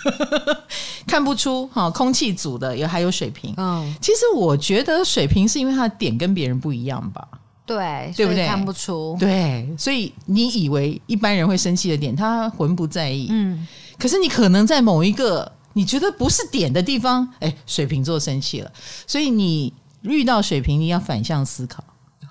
[1.06, 3.52] 看不出哈，空气组的也还有水瓶。
[3.58, 7.28] 嗯，其实我觉得水瓶是因为他的点跟别人不一样吧？
[7.66, 8.46] 对，对不对？
[8.46, 13.28] 看不出，对，所以你以为一般人会生气的点，他浑不在意。
[13.30, 13.66] 嗯，
[13.98, 18.72] 可是你可能在某一个你觉得不是点的地方，哎，水瓶座生气了，
[19.06, 19.70] 所以你。
[20.12, 21.82] 遇到水瓶，你要反向思考。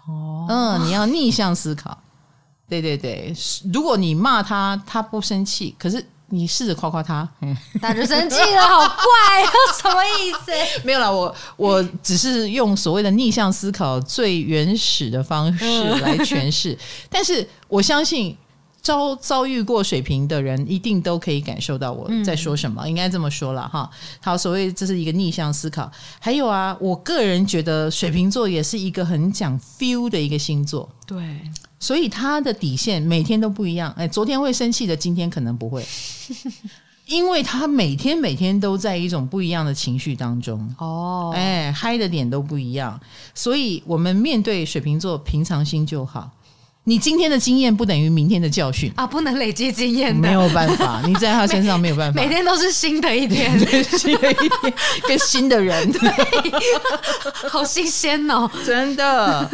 [0.07, 1.97] 哦，嗯，你要逆向思考。
[2.69, 3.33] 对对对，
[3.73, 9.45] 如果你骂他，他不生气，可是你试着夸夸他，嗯，他就生气了，好怪，
[9.81, 10.51] 什么意思？
[10.83, 16.79] 没有啦，我我只是用所谓的逆向思考最原始的方式来诠释，嗯、
[17.11, 18.35] 但是我相信。
[18.83, 22.83] 遭遭遇过水瓶的人，一定都可以感受到我在说什么。
[22.83, 23.89] 嗯、应该这么说了哈。
[24.21, 25.89] 好，所谓这是一个逆向思考。
[26.19, 30.89] 还有啊，我个人觉得水瓶座也是一个很讲 feel 的一个星座。
[31.07, 31.39] 对，
[31.79, 33.89] 所以他的底线每天都不一样。
[33.95, 35.85] 哎，昨天会生气的，今天可能不会，
[37.07, 40.75] 因为他每天每天都在一种不一样的情绪当中。
[40.77, 42.99] 哦，哎，嗨的点都不一样。
[43.33, 46.29] 所以我们面对水瓶座，平常心就好。
[46.85, 49.07] 你今天的经验不等于明天的教训啊！
[49.07, 51.01] 不能累积经验的，没有办法。
[51.07, 53.57] 你在他身上没有办法，每天都是新的一天，
[53.97, 54.73] 新的一天，
[55.07, 56.11] 跟新的人， 对，
[57.49, 59.49] 好新鲜哦，真的。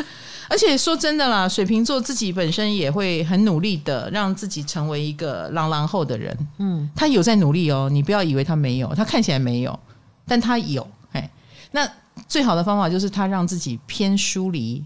[0.47, 6.35] 而且说真的啦，水瓶座自己本身也会很努力的让自己成为一个朗朗后的人。
[6.57, 9.79] 嗯，他有在努力哦，你不要以为他没有，他看起来没有，
[10.25, 10.87] 但他有。
[11.11, 11.29] 哎，
[11.69, 11.87] 那
[12.27, 14.83] 最好的方法就是他让自己偏疏离。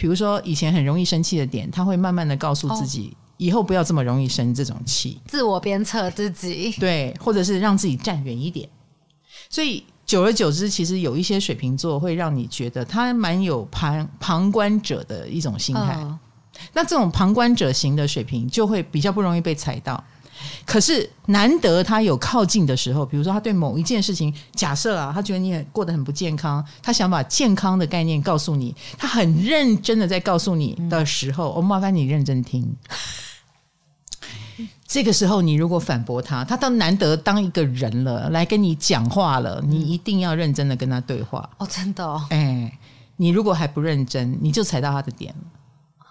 [0.00, 8.66] 比如说，以前很容易生气的点，他会慢慢的告诉自己，以后不要这么容易生这种气，自我鞭策自己，对，或者是让自己站远一点。
[9.50, 15.94] 所以久而久之，其实有一些水瓶座会让你觉得他蛮有旁旁观者的一种心态。
[15.96, 16.18] 哦、
[16.72, 20.02] 那这种旁观者型的水瓶就会比较不容易被踩到。
[20.66, 32.76] 可是难得他有靠近的时候，比如说他对某一件事情，假设啊，他觉得你很过得很不健康，他想把健康的概念告诉你，他很认真的在告诉你的时候，我、嗯哦、麻烦你认真听。
[34.86, 41.48] 这个时候你如果反驳他，他倒难得当一个人了，来跟你讲话了，你一定要认真的跟他对话。
[41.58, 42.26] 哦，真的哦。
[42.30, 42.76] 哎，
[43.16, 45.59] 你如果还不认真，你就踩到他的点了。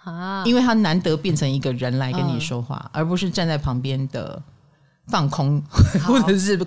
[0.03, 4.41] 啊，因为他难得变成一个人来跟你说话，嗯、而不是站在旁边的
[5.07, 5.62] 放空
[6.03, 6.59] 或者是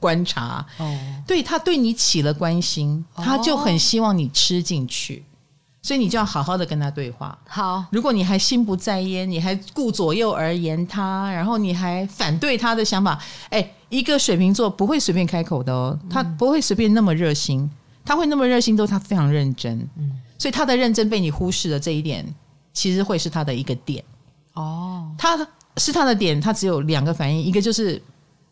[0.00, 0.64] 观察。
[0.78, 7.38] 哦，对，他对你起了关心，他就很希望你吃进去，哦、所以你就要好好的跟他对话。
[7.46, 13.18] 好，如果你还心不在焉，你还顾左右而言他，然后你还反对他的想法，
[13.50, 17.70] 哎，一个水瓶座不会随便开口的哦，他不会随便那么热心，
[18.04, 19.78] 他会那么热心，都他非常认真。
[19.96, 22.34] 嗯，所以他的认真被你忽视了这一点。
[22.74, 24.04] 其实会是他的一个点
[24.52, 25.38] 哦，他
[25.78, 28.00] 是他的点，他只有两个反应，一个就是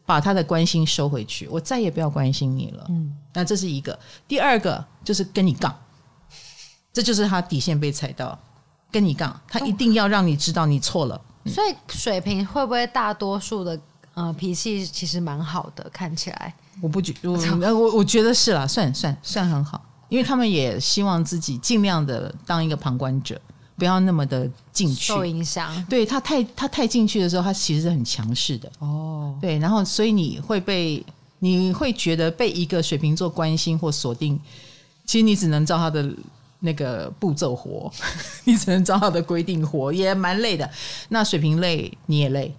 [0.06, 2.87] 把他的关心收回去，我再也不要关心你了。
[2.88, 3.96] 嗯，那这是一个。
[4.26, 5.76] 第二个就是跟你杠，
[6.92, 8.37] 这就是他底线被踩到，
[8.90, 11.20] 跟你杠，他一定要让你知道你错了。
[11.44, 13.78] 嗯、所以水瓶会不会大多数的
[14.14, 15.88] 呃脾气其实蛮好的？
[15.90, 17.32] 看起来我不觉 我
[17.74, 23.40] 我我觉得是啦，算算算很好，因为他们也希望自己尽量的当一个旁观者。
[23.82, 25.84] 不要那么的进去，受影响。
[25.90, 28.70] 对，他太他太进去的时候，他其实是很强势的。
[28.78, 31.04] 哦，对，然后所以你会被
[31.40, 34.38] 你会觉得被一个水瓶座关心或锁定，
[35.04, 36.08] 其实你只能照他的
[36.60, 37.92] 那个步骤活，
[38.46, 40.70] 你只能照他的规定活，也蛮累的。
[41.08, 42.54] 那水瓶累，你也累，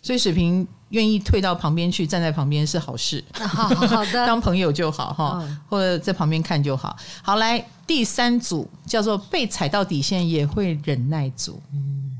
[0.00, 0.64] 所以水瓶。
[0.90, 3.22] 愿意退到旁边去，站在旁边是好事。
[3.32, 6.96] 好 好的， 当朋友就好哈，嗯、或者在旁边看就好。
[7.22, 11.60] 好，来第三组叫做被踩到底线也会忍耐组。
[11.72, 12.18] 嗯，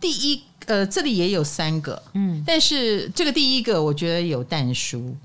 [0.00, 5.16] 第一呃，这里也有三个，嗯，但是这个第一个我觉得有但书，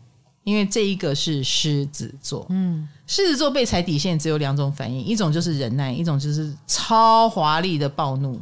[0.43, 2.45] 因为这一个是狮子座。
[2.49, 8.41] 嗯，狮子座被踩底线只有两种反应，一种就是忍耐，一种就是超华丽的暴怒。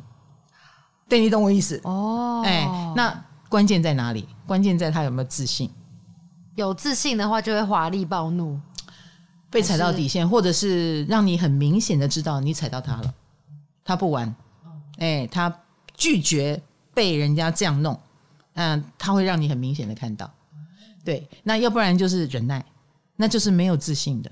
[1.09, 2.41] 对，你懂我意思哦？
[2.45, 3.23] 哎，那。
[3.49, 4.27] 关键在哪里？
[4.45, 5.69] 关键在他有没有自信。
[6.55, 8.59] 有自信的话，就会华丽暴怒，
[9.49, 13.13] 被踩到底线，或者是让你很明显的知道你踩到他了，
[13.85, 14.27] 他不玩，
[14.97, 15.53] 哎、欸，他
[15.95, 16.61] 拒绝
[16.93, 17.97] 被人家这样弄，
[18.55, 20.29] 嗯，他会让你很明显的看到。
[21.05, 22.65] 对，那要不然就是忍耐，
[23.15, 24.31] 那就是没有自信的，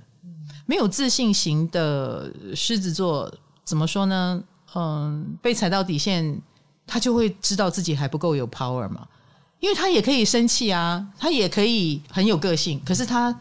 [0.66, 3.32] 没有自信型的狮子座
[3.64, 4.44] 怎么说呢？
[4.74, 6.42] 嗯，被踩到底线。
[6.88, 9.08] 他就会知道自己还不够有 power 嘛，
[9.60, 13.36] 因为他也可以生气啊，他也可以很有个性，可是他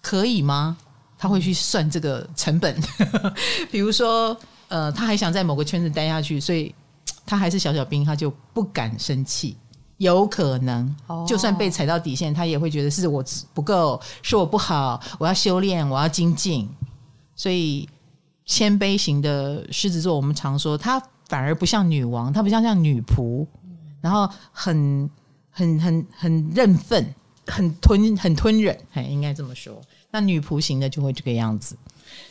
[0.00, 0.76] 可以吗？
[1.18, 2.78] 他会去算这个成本，
[3.70, 4.36] 比如说，
[4.68, 6.74] 呃，他还想在某个圈子待下去，所以
[7.24, 9.56] 他还是小小兵，他就不敢生气，
[9.98, 10.94] 有可能，
[11.26, 13.24] 就算被踩到底线，他也会觉得是我
[13.54, 16.68] 不够，是我不好，我要修炼，我要精进，
[17.36, 17.88] 所以
[18.44, 21.02] 谦卑型的狮子座，我们常说他。
[21.32, 23.46] 反而不像女王，她不像像女仆，
[24.02, 25.08] 然后很
[25.48, 27.14] 很很很认份，
[27.46, 29.80] 很吞很吞忍，哎，应该这么说。
[30.10, 31.74] 那女仆型的就会这个样子，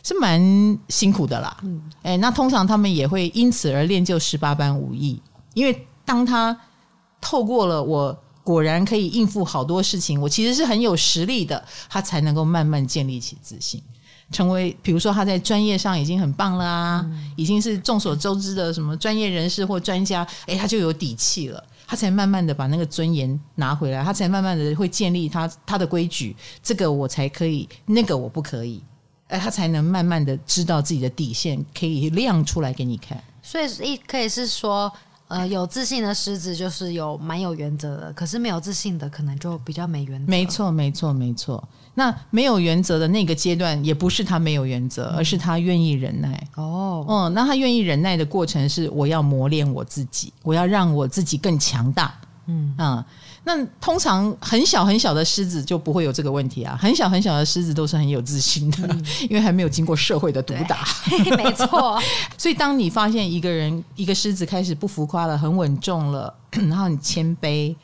[0.03, 0.39] 是蛮
[0.87, 1.57] 辛苦的啦。
[1.63, 5.19] 嗯，哎，那通常他们也会因此而练就十八般武艺，
[5.55, 6.55] 因为当他
[7.19, 13.81] 透过了我果然可以应付好多事情，我其实是很有实力的，他才能够慢慢建立起自信。
[14.31, 28.81] 成为，比如说他在专业上已经很棒了啊，嗯、已经是众所周知的什么专业人士或专家，哎，他就有底气了，他才慢慢的把那个尊严拿回来，他才慢慢的会建立他他的规矩，这个我才可以，那个我不可以，
[29.27, 33.21] 哎，他才能慢慢的知道自己的底线，可以亮出来给你看。
[33.41, 34.91] 所以一可以是说。
[35.31, 40.29] 呃，有自信的狮子就是有蛮有原则的，可是没有自信的可能就比较没原则。
[40.29, 41.65] 没错，没错，没错。
[41.93, 46.47] 那没有原则的那个阶段，也不是他没有原则，嗯、而是他愿意忍耐。
[46.55, 52.13] 哦，嗯，那他愿意忍耐的过程是，我要磨练我自己，我要让我自己更强大。
[52.47, 53.05] 嗯啊。
[53.43, 60.85] 那通常很小很小的狮子就不会有这个问题啊，很小很小的狮子都是很有自信的，嗯、 因为还没有经过社会的毒打。
[61.35, 61.99] 没错，
[62.37, 67.75] 所以当你发现一个人一个狮子开始不浮夸了，很稳重了， 然后很谦卑，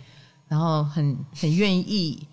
[0.48, 2.26] 然后很很愿意。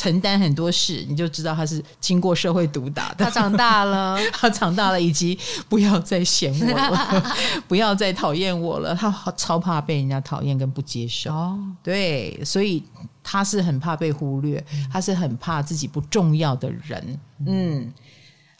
[0.00, 3.22] 承担很多事，你就知道他是经过社会毒打的。
[3.26, 7.36] 他长大了， 他长大了，以及不要再嫌我了，
[7.68, 8.94] 不要再讨厌我了。
[8.94, 11.30] 他超怕被人家讨厌跟不接受。
[11.30, 12.82] 哦，对，所以
[13.22, 17.20] 他是很怕被忽略，他是很怕自己不重要的人。
[17.46, 17.92] 嗯，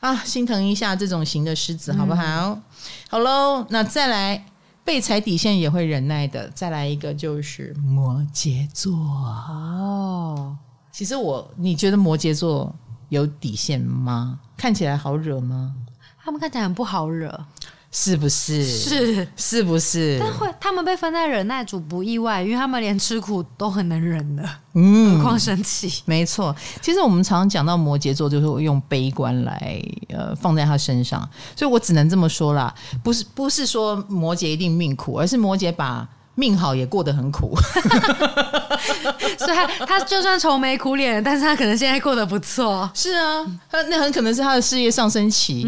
[0.00, 2.22] 啊，心疼一下这种型的狮子，好不好？
[2.22, 2.62] 嗯、
[3.08, 4.44] 好喽，那再来
[4.84, 8.92] 被踩底线也会忍耐的，再来一个就是摩羯座。
[8.94, 10.58] 哦。
[10.92, 12.74] 其实我，你觉得摩羯座
[13.08, 14.38] 有底线吗？
[14.56, 15.74] 看起来好惹吗？
[16.22, 17.46] 他们看起来很不好惹，
[17.90, 18.62] 是不是？
[18.64, 20.18] 是是不是？
[20.20, 26.02] 但会他们被分在忍耐组不意外，因为他们连吃苦都很能忍的，嗯，何况生气。
[26.04, 31.26] 没错，其实我们常常讲到摩羯座，就是用悲观来呃放在他身上，
[31.56, 36.06] 所以我只能这么说啦，不是不是说摩羯一定命苦，而是摩羯把。
[36.40, 37.54] 命好也过得很苦，
[39.38, 42.90] 所以他他就算愁眉苦脸，但是他可能现在过得不错。
[42.94, 45.66] 是啊，他那很可能是他的事业上升期，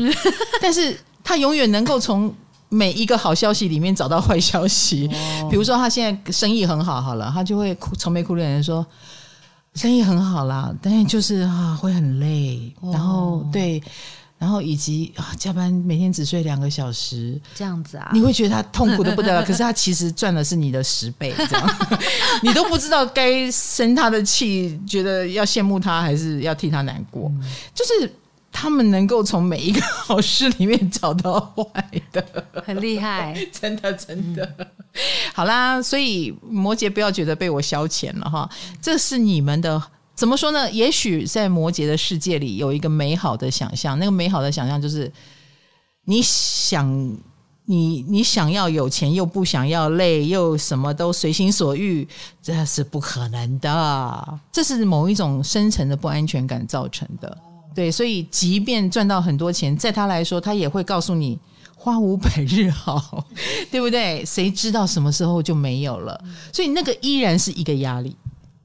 [0.63, 2.35] 但是他永远能够从
[2.71, 5.07] 每一个好消息里面找到坏消息。
[5.13, 8.87] 哦、比如说他现在生意很好，好了，他就会愁眉苦脸的说，
[9.75, 13.83] 生意很好啦，但是就是啊会很累，哦、然后对。
[14.43, 19.41] 然后以及啊加班每天只睡两个小时，这样子啊，你会觉得他痛苦的不得了。
[19.47, 21.77] 可是他其实赚的是你的十倍，这样。
[22.43, 28.13] 你都不知道该生他的气，觉得要羡慕他还是要替他难过，嗯、就是。
[28.55, 32.23] 他们能够从每一个好事里面找到坏的，
[32.63, 34.45] 很厉害， 真的真的。
[34.59, 34.67] 嗯、
[35.33, 38.47] 好啦，所以摩羯不要觉得被我消遣了哈，
[38.79, 39.83] 这是你们的
[40.15, 40.71] 怎么说呢？
[40.71, 45.11] 也许在摩羯的世界里有一个美好的想象，那个美好的想象就是
[46.05, 47.17] 你想
[47.65, 52.07] 你你想要有钱又不想要累，又什么都随心所欲，
[52.43, 54.39] 这是不可能的。
[54.53, 57.39] 这是某一种深层的不安全感造成的。
[57.75, 61.39] 对，所以即便赚到很多钱，在他来说，他也会告诉你
[61.75, 63.27] “花无百日好”，
[63.71, 64.23] 对不对？
[64.27, 66.23] 谁知道什么时候就没有了？
[66.53, 68.15] 所以那个依然是一个压力。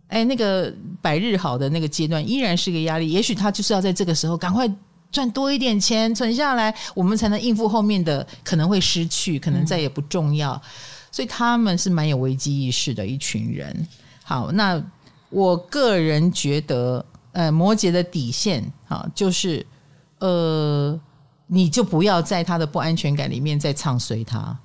[0.08, 3.10] 哎，那个百日好的那个阶段依然是个压力。
[3.10, 4.70] 也许他就是要在这个时候赶快
[5.12, 10.54] 赚多一点钱存下来，我们才能应付后面的可能会失去，可能再也不重要。
[10.54, 10.62] 嗯、
[11.12, 13.88] 所以他们是蛮有危机意识的一群人。
[14.24, 14.82] 好，那
[15.30, 17.06] 我个人觉得。
[17.34, 19.64] 呃，摩羯的底线，啊，就是，
[20.18, 21.00] 呃，
[21.46, 24.58] 你就不要在他的不安全感里面再唱衰他。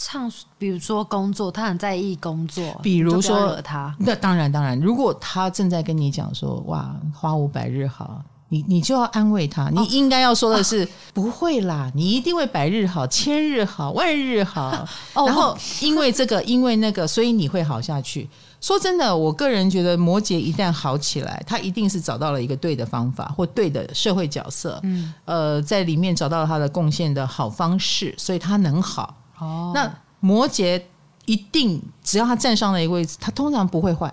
[0.00, 3.92] 唱，比如说工作，他很在意工作，比如说他。
[3.98, 9.68] 那当然，当然，如果他正在跟你讲说，哇，花无百日好，你你就要安慰他。
[9.70, 14.86] 你应该要说的是，哦、不会啦，你一定会百日好，千日好，万日好。
[15.14, 18.28] 哦、然后因为这个， 因为那个，所以你会好下去。
[18.60, 29.12] 说真的，我个人觉得摩羯一旦好起来，他一定是找到了一个对的方法或对的社会角色，嗯，呃，在里面找到了他的贡献的好方式，所以他能好。
[29.40, 30.82] 哦，那摩羯
[31.26, 34.12] 一定只要他站上了一个位置，他通常不会坏，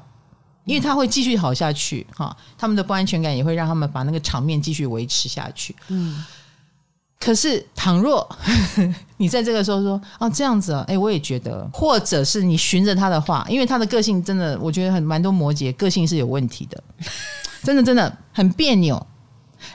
[0.66, 2.06] 因为他会继续好下去。
[2.16, 5.76] 哈，他们的不安全感也会让他们把那个场面继续维持下去。
[5.90, 6.24] 嗯。
[7.18, 8.28] 可是，倘若
[9.18, 16.84] 你在这个时候说啊这样子啊，哎，我也觉得，或者是你循着他的话，因为他的个性真的，我觉得很蛮多摩羯个性是有问题的，
[17.64, 19.04] 真的真的很别扭，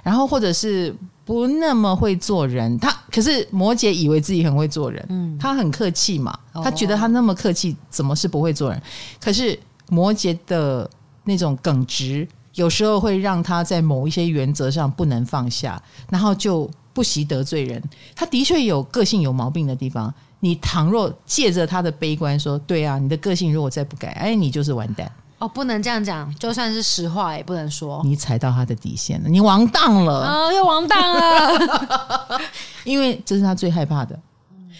[0.02, 0.94] 然后或者是
[1.30, 2.76] 不那么会做人。
[2.80, 8.82] 他可是摩羯以为自己很会做人，嗯，他很客气嘛，他觉得他那么客气，怎么是不会做人？
[9.20, 9.56] 可是
[9.88, 10.90] 摩羯的
[11.22, 16.68] 那种耿直，有时候会让他在某一些原则上不能放下，然后就。
[16.92, 17.80] 不惜得罪人，
[18.16, 20.12] 他的确有个性有毛病的地方。
[20.40, 25.10] 你倘若借着他的悲观说：“对啊，你的个性如果再不改，哎，你就是完蛋。”
[25.40, 28.00] 哦，不能这样讲，就算是实话也不能说。
[28.04, 30.52] 你踩到他的底线了，你完蛋了啊、哦！
[30.52, 32.40] 又完蛋了，
[32.84, 34.16] 因为这是他最害怕的。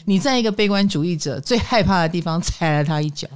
[0.05, 3.27] 你在一个悲观主义者最害怕的地方踩了他一脚，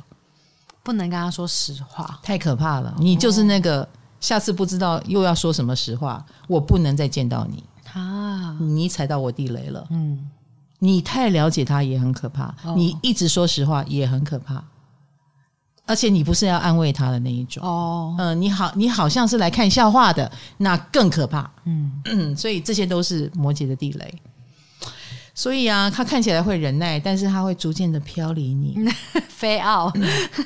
[0.82, 2.94] 不能跟他说实话，太可怕了。
[2.98, 3.88] 你就是那个
[4.20, 7.64] 下次不知道又要说什么实话，我不能再见到你。
[7.92, 8.56] 啊！
[8.60, 9.86] 你踩到我地雷了。
[9.90, 10.28] 嗯，
[10.78, 12.54] 你太了解他也很可怕。
[12.64, 14.62] 哦、你一直说实话也很可怕，
[15.86, 17.62] 而且你不是要安慰他的那一种。
[17.62, 21.50] 哦，嗯、呃，你好，你好像是来看笑话的，那更可怕。
[21.64, 24.14] 嗯嗯，所以这些都是摩羯的地雷。
[25.36, 28.78] 所以啊，他看起来会忍耐，但是他会逐渐的飘离你，
[29.28, 29.92] 飞奥。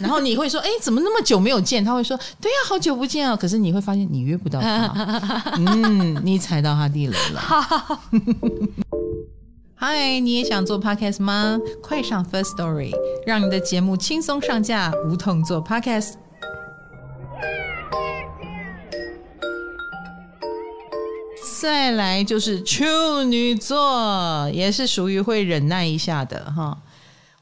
[0.00, 5.52] 然后你会说：“哎，怎么那么久没有见？”他会说：“对呀，好久不见啊。”可是你会发现你约不到他。
[5.60, 7.42] 嗯，你踩到他地雷了。
[9.80, 11.56] 嗨，你也想做 Podcast 吗？
[11.80, 12.90] 快上 First Story，
[13.24, 16.14] 让你的节目轻松上架，无痛做 Podcast。
[21.60, 26.76] 再来就是处女座，也是属于会忍耐一下的哈。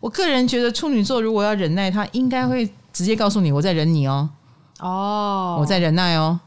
[0.01, 4.29] 我个人觉得处女座如果要忍耐，他应该会直接告诉你：“我在忍你哦，
[4.81, 6.39] 哦，我在忍耐哦。”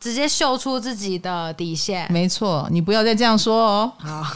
[0.00, 2.10] 直接秀出自己的底线。
[2.12, 3.92] 没错，你不要再这样说哦。
[3.98, 4.24] 好。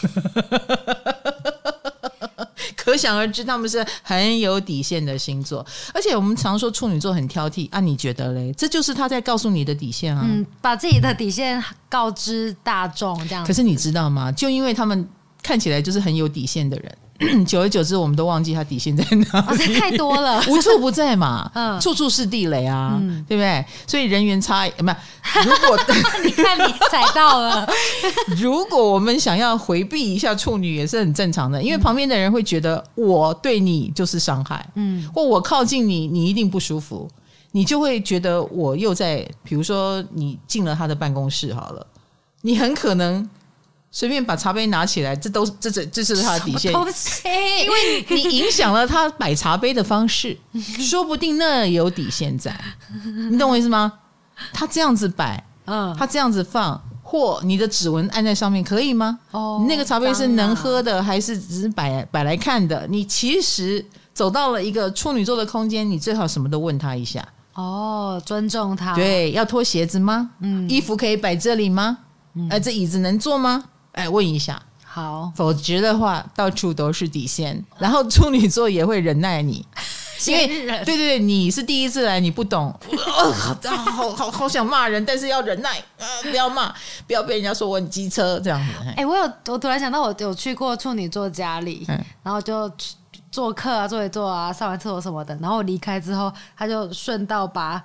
[2.76, 8.52] 可想而知，他们是很有底线的星座，而且我们常说处女座很挑剔啊，你觉得嘞？
[8.54, 13.46] 这就是他在告诉你的底线啊，嗯，把自己的底线告知大众这样。
[13.46, 14.32] 可是你知道吗？
[14.32, 15.08] 就因为他们
[15.42, 16.98] 看起来就是很有底线的人。
[17.46, 19.46] 久而久之，我们都忘记他底线在哪里。
[19.46, 23.64] 哦，这太多了， 无处不在嘛， 嗯，处处是地雷啊，嗯，对不对？
[23.86, 24.96] 所以人缘差，不是？
[25.48, 25.78] 如果
[26.24, 27.68] 你看你踩到了，
[28.40, 37.06] 如果我们想要回避一下处女，也是很正常的，因为旁边的人会觉得我对你就是伤害，嗯，或我靠近你，你一定不舒服，
[37.52, 41.86] 你就会觉得我又在，比如说你进了他的办公室，好了，
[42.40, 43.28] 你很可能。
[43.92, 50.38] 随便把茶杯拿起来，这都这这这是他的底线，因为你影响了他摆茶杯的方式，
[50.78, 52.58] 说不定那有底线在，
[53.30, 53.92] 你懂我意思吗？
[54.52, 59.18] 他这样子摆，嗯，他这样子放，或你的指纹按在上面可以吗？
[59.32, 62.86] 哦，那个茶杯是能喝的还是只是摆摆来看的？
[62.88, 63.84] 你其实
[64.14, 67.26] 走到了一个处女座的空间，你最好什么都问他一下。
[67.54, 68.94] 哦，尊重他。
[68.94, 70.30] 对，要脱鞋子吗？
[70.40, 71.98] 嗯，衣服可以摆这里吗？
[72.48, 73.64] 哎、嗯，这椅子能坐吗？
[73.92, 74.60] 哎，问一下。
[74.84, 77.64] 好，否则的话，到处都是底线。
[77.78, 79.64] 然后处女座也会忍耐你，
[80.26, 86.74] 因为对对对，你是第一次来，你不懂， 呃、好好好好想骂人，但是要忍耐啊、呃，不要骂，
[87.06, 88.72] 不要被人家说我很机车这样子。
[88.96, 92.68] 哎，我有，我突然想到，我有去过处女座家里，嗯、然后就
[93.30, 95.36] 做客啊，坐一坐啊，上完厕所什么的。
[95.36, 97.80] 然后我离开之后，他就顺道把。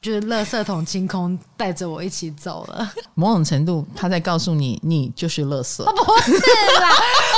[0.00, 2.92] 就是垃圾桶清空，带着我一起走了。
[3.14, 5.84] 某种程度，他在告诉你，你就是垃圾。
[5.84, 6.32] 不是
[6.80, 6.90] 啦，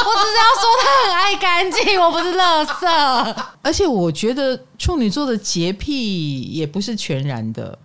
[0.06, 3.44] 我只是要说他很爱干净，我不是垃圾。
[3.62, 7.78] 而且我觉得处女座的洁癖也不是全然的，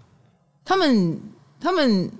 [0.64, 1.20] 他们
[1.60, 2.12] 他们。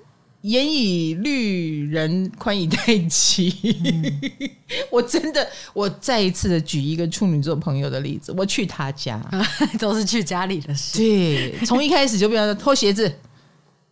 [0.46, 2.78] 严以律人，宽以待
[3.10, 3.52] 己。
[3.84, 4.22] 嗯、
[4.92, 9.20] 我真的，我再一次的举一个处女座朋友的例子，我去他家，
[9.80, 11.00] 都是去家里的事。
[11.00, 13.04] 对，从一开始就不要脱鞋子，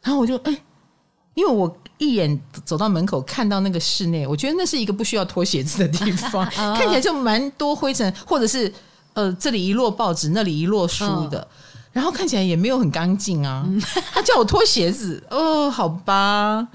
[0.03, 0.55] 然后我就哎，
[1.33, 6.45] 因为我一眼走到门口看到那个室内，我觉得那是一个不需要脱鞋子的地方，
[6.77, 8.71] 看起来就蛮多灰尘，或者是
[9.13, 11.39] 呃这里一摞报纸，那里一摞书的。
[11.39, 11.62] 嗯
[11.93, 13.63] 然后看起来也没有很干净啊，
[14.11, 16.67] 他叫我脱鞋子，哦，好吧，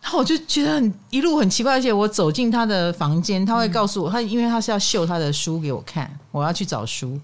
[0.00, 7.18] 然后我就觉得很一路很奇怪，而且我走进他的房间，他会告诉我，他因为他是要秀他的书给我看，我要去找书，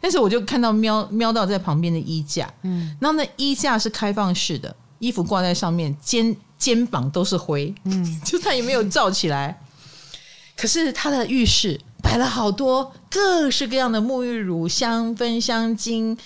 [0.00, 9.60] 但是我就看到瞄瞄到在旁边的衣架，嗯，然后那衣架是开放式的，衣服挂在上面，肩肩膀都是灰，嗯， 就他也没有罩起来，
[10.56, 16.16] 可是他的浴室摆了好多各式各样的沐浴乳、香氛、香精。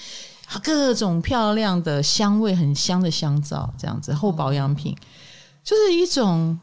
[0.63, 4.97] 各种漂亮的香味，很香的香皂，这样子后保养品，
[5.63, 6.59] 就是一种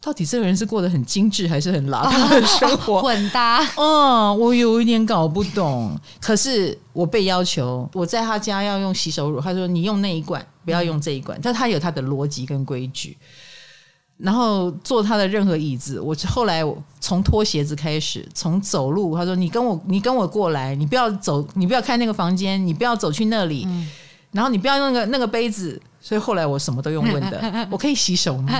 [0.00, 3.00] 到底这个人是过得很精致还是很邋遢的生活？
[3.02, 3.60] 混搭。
[3.76, 5.98] 嗯，我有一点搞不懂。
[6.20, 11.38] 可是我被要求我在他家要用洗手乳，他说你用那一罐，不要用这一罐。
[11.42, 13.16] 但他有他的逻辑跟规矩。
[14.16, 16.62] 然后坐他的任何椅子，我后来
[17.00, 23.88] 从脱鞋子开始，从走路，他说你跟我你跟我过来，你不要走，你不要开那个房间，你不要走去那里，嗯、
[24.32, 25.80] 然后你不要用那个那个杯子。
[26.00, 28.52] 所以后来我什么都用问的， 我可以洗手吗？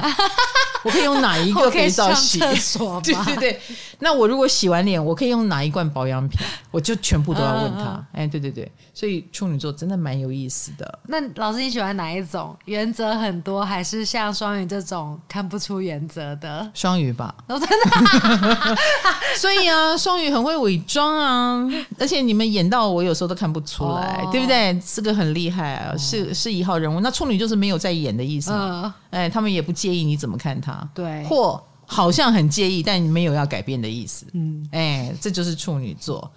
[0.85, 2.39] 我可以用哪一个 肥皂洗？
[2.39, 3.61] 厕所 对对对。
[4.01, 6.41] 那我如果洗完脸，我可以用哪一罐保养品？
[6.71, 8.05] 我就全部都要问他。
[8.13, 8.71] 哎，对对对。
[8.93, 10.99] 所以处女座真的蛮有意思的。
[11.09, 12.57] 那老师你喜欢哪一种？
[12.67, 16.71] 原则很多，还是像双鱼这种看不出原则的？
[16.75, 17.35] 双鱼吧。
[17.49, 18.77] 哦，真的。
[19.37, 21.69] 所以啊，双鱼很会伪装啊，
[21.99, 24.81] 而且你们演到我有时候都看不出来，哦、对不对？
[24.95, 27.01] 这个很厉害啊，是是一号人物。
[27.01, 27.35] 那处女。
[27.35, 36.29] 就是没有在演的意思，嗯，哎，他们也不介意你怎么看他，对，或好像很介意，但没有要改变的意思，嗯，哎，这就是处女座。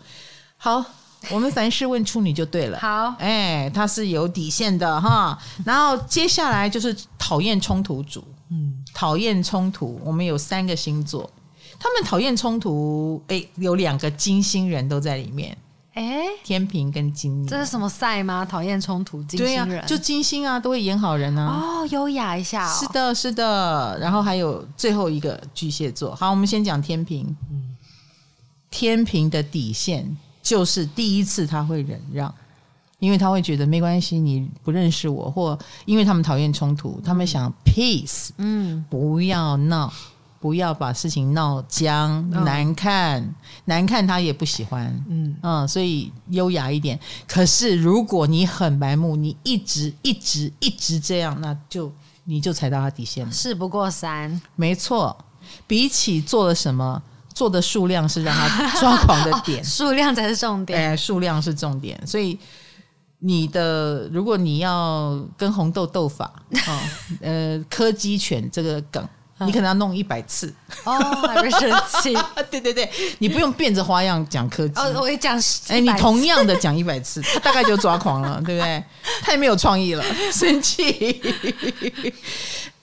[0.57, 0.84] 好，
[1.32, 5.38] 我们凡事问处女就对了， 好，哎，他是有底线的哈。
[5.65, 11.28] 然后接下来就是讨厌冲突组，嗯，讨厌冲突，我们有三个星座，
[11.80, 15.57] 他们讨厌冲突，哎，有两个金星人都在里面。
[15.97, 18.45] 哎，天平跟金星，这是什么赛吗？
[18.45, 21.59] 讨厌冲突，金星人，对啊，就金星啊，都会演好人啊。
[21.59, 22.77] 哦，优雅一下哦。
[22.79, 23.97] 是的，是的。
[23.99, 26.13] 然后还有最后一个巨蟹座。
[26.13, 27.25] 好，我们先讲天平。
[27.49, 27.75] 嗯，
[28.69, 32.31] 天平的底线就是第一次他会忍让，
[32.99, 39.91] 因为他会觉得没关系，你不认识我，或因为他们讨厌冲突，他们想 peace，嗯，不要闹。
[40.39, 43.27] 不要把事情闹僵难看，哦、
[43.65, 44.85] 难看他也不喜欢。
[45.09, 46.99] 嗯嗯，所以优雅一点。
[47.27, 51.91] 可是如果你很白目，你一直一直一直这样，那就
[52.25, 53.31] 你就踩到他底线了。
[53.31, 55.17] 事不过三，没错。
[55.65, 57.01] 比起做了什么，
[57.33, 60.91] 做的数量是让他抓狂的点，哦、 数量才是重点。
[60.91, 61.99] 哎，数量是重点。
[62.05, 62.38] 所以
[63.19, 66.31] 你的，如果你要跟红豆斗法，
[66.67, 66.79] 哦、
[67.21, 69.07] 呃，柯基犬这个梗。
[69.39, 70.51] 你可能要弄一百次
[70.83, 71.71] 哦，还会生
[72.01, 72.17] 气。
[72.49, 74.73] 对对对，你不用变着花样讲科技。
[74.79, 75.39] 哦，我也讲。
[75.67, 78.83] 哎，你同样的讲一百次，他大概就抓狂了，对不对？
[79.21, 81.21] 太没有创意了，生气。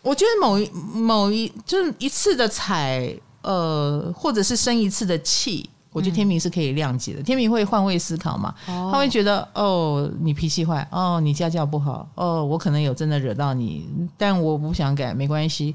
[0.02, 7.22] 我觉得某一某一就是一次的踩，呃，或者是生一次的气，我觉得天明是可以谅解的。
[7.22, 8.54] 天明会换位思考嘛？
[8.66, 13.88] 他会觉得哦，你脾气坏，哦，你家教不好，哦，我可能有真的惹到你，
[14.18, 15.74] 但我不想改，没关系。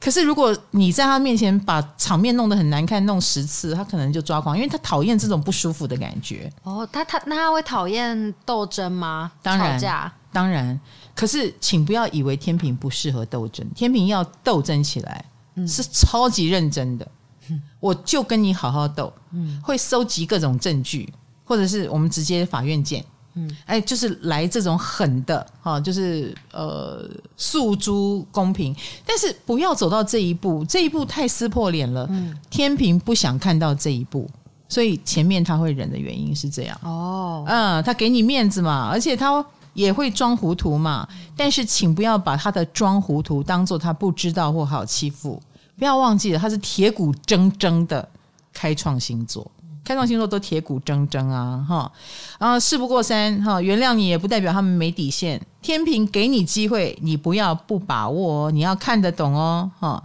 [0.00, 6.52] 可是，如果你在他面前把场面弄得很难看，弄十次，他可能就抓狂，因为他讨厌这种不舒服的感觉。
[6.62, 9.32] 哦，他他那他会讨厌斗争吗？
[9.42, 10.12] 当然，吵架。
[10.30, 10.78] 当然，
[11.14, 15.24] 可是请不要以为天平不适合斗争，天平要斗争起来、
[15.54, 17.08] 嗯、是超级认真的。
[17.48, 21.10] 嗯、我就跟你好好斗，嗯、会收集各种证据，
[21.44, 23.02] 或者是我们直接法院见。
[23.38, 28.74] 嗯，哎，就是来这种狠的哈，就是呃诉诸公平，
[29.06, 32.06] 但是不要走到这一步，这一步太撕破脸了。
[32.10, 34.28] 嗯，天平不想看到这一步，
[34.68, 36.80] 所以前面他会忍的原因是这样。
[36.82, 41.06] 哦，嗯，他给你面子嘛，而且他也会装糊涂嘛。
[41.36, 45.40] 但是请不要把他的装糊涂当做他不知道或好欺负，
[45.76, 48.08] 不要忘记了他是铁骨铮铮的
[48.52, 49.48] 开创星座。
[49.88, 51.90] 开创星座都铁骨铮铮啊，哈，
[52.38, 55.40] 然后事不过三，哈，原谅你也不代表他们没底线。
[55.62, 60.04] 天平给你机会，你不要不把握哦，你要看得懂哦，哈，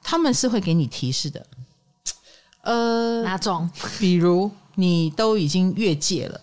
[0.00, 1.44] 他们是会给你提示的。
[2.62, 3.68] 呃，哪种？
[3.98, 6.40] 比如你都已经越界了，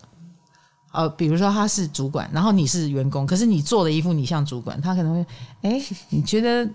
[0.92, 5.26] 呃，比如说他是主管，然后你是员工，可是你做的一副你像主管，他可能会，
[5.62, 6.68] 哎，你觉得，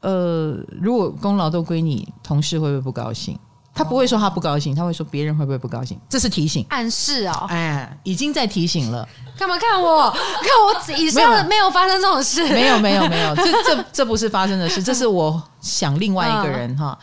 [0.00, 3.38] 呃，如果功劳都归你，同事会不会不高兴？
[3.72, 5.98] 他不会说他不高兴，他会说别人会不会不高兴？
[6.08, 7.46] 这是提醒、暗示哦。
[7.48, 9.08] 哎，已经在提醒了。
[9.38, 10.10] 干嘛看我？
[10.12, 12.46] 看我以上没有发生这种事。
[12.48, 13.34] 没有，没有，没有。
[13.36, 16.98] 这这 这不是发生的事，这是我想另外一个人哈。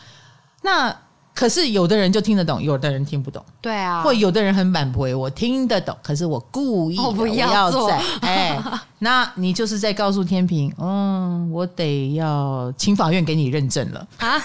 [0.62, 0.94] 那
[1.34, 3.44] 可是有的人就听得懂，有的人听不懂。
[3.60, 4.02] 对啊。
[4.02, 7.90] 或有的人很反驳，我听得懂，可是我故意我不要做。
[8.20, 8.60] 哎，
[9.00, 14.38] 那你就是在告诉天平，嗯，我得要请法院给你认证了啊，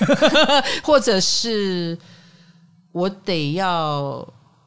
[0.81, 1.95] 或者是。
[2.93, 4.25] 我得要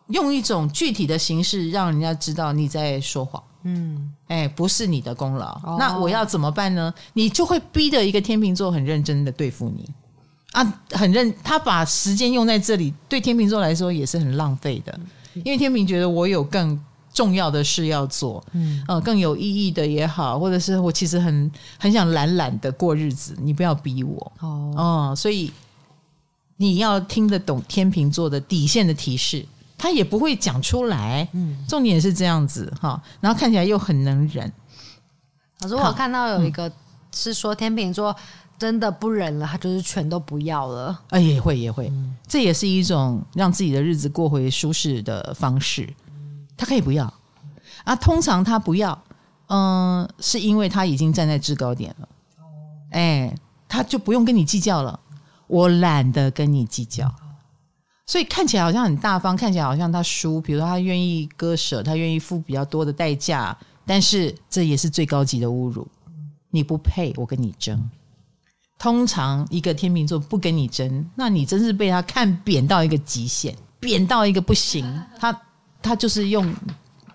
[0.09, 3.43] 用一种具体的形式，让人家知道你在说谎。
[3.63, 5.55] 嗯，哎，不是你的功劳。
[5.65, 6.93] 哦、那我要怎么办呢？
[7.15, 9.89] 你就会逼着一个天秤座很认真的对付你
[10.53, 11.35] 啊，很认。
[11.43, 14.97] 他把时间用在这里，对天秤座来说也是很浪费的。
[15.45, 16.81] 因为天秤觉得我有更
[17.13, 24.33] 重要的事要做，嗯，呃，更有意义的也好，或者是我其实很很想懒懒的过日子，你不要逼我。
[24.41, 24.75] 哦，
[25.11, 25.53] 嗯，所以。
[26.57, 29.45] 你要听得懂天秤座的底线的提示，
[29.77, 31.29] 他也不会讲出来。
[31.33, 34.51] 嗯，重点是这样子哈，然后看起来又很能忍。
[35.61, 36.71] 老师，我看到有一个
[37.13, 38.15] 是说天秤座
[38.59, 40.99] 真的不忍了，他就是全都不要了。
[41.11, 41.93] 哎，也会也会，
[42.27, 45.93] 这也是一种让自己的日子过回舒适的方式。
[46.57, 47.13] 他可以不要
[47.85, 48.99] 啊，通常他不要，
[49.49, 52.09] 嗯，是因为他已经站在制高点了。
[52.93, 53.35] 哎，
[53.69, 54.99] 他就不用跟你计较了。
[55.47, 57.13] 我懒得跟你计较，
[58.07, 60.41] 所以看起来好像很大方，看起来好像他输。
[60.41, 65.87] 比如说他愿意割舍，他愿意付比较多的代价，但是这也是最高级的侮辱。
[66.51, 67.91] 你不配，我跟你争。
[68.79, 75.03] 通常一个天秤座不跟你争，那你真是被他看扁到一个极限，扁到一个不行。
[75.19, 75.41] 他
[75.81, 76.55] 他就是用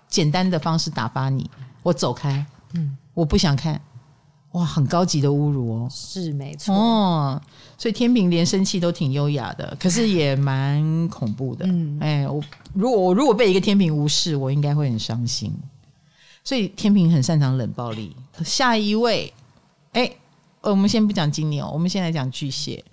[0.08, 1.50] 简单的方式打发你，
[1.82, 2.44] 我走开。
[2.74, 3.80] 嗯，我不想看。
[4.52, 7.42] 哇，很高级的侮辱哦，是没错哦。
[7.82, 11.66] 所以天平连生气都挺优雅的，可是也蛮恐怖的。
[11.66, 12.40] 嗯，哎，我
[12.74, 15.52] 如果我如果被一个天平无视，我应该会很伤心。
[16.44, 18.14] 所以天平很擅长冷暴力。
[18.44, 19.34] 下一位，
[19.94, 20.08] 哎，
[20.60, 22.84] 我们先不讲金牛，我们先来讲巨蟹。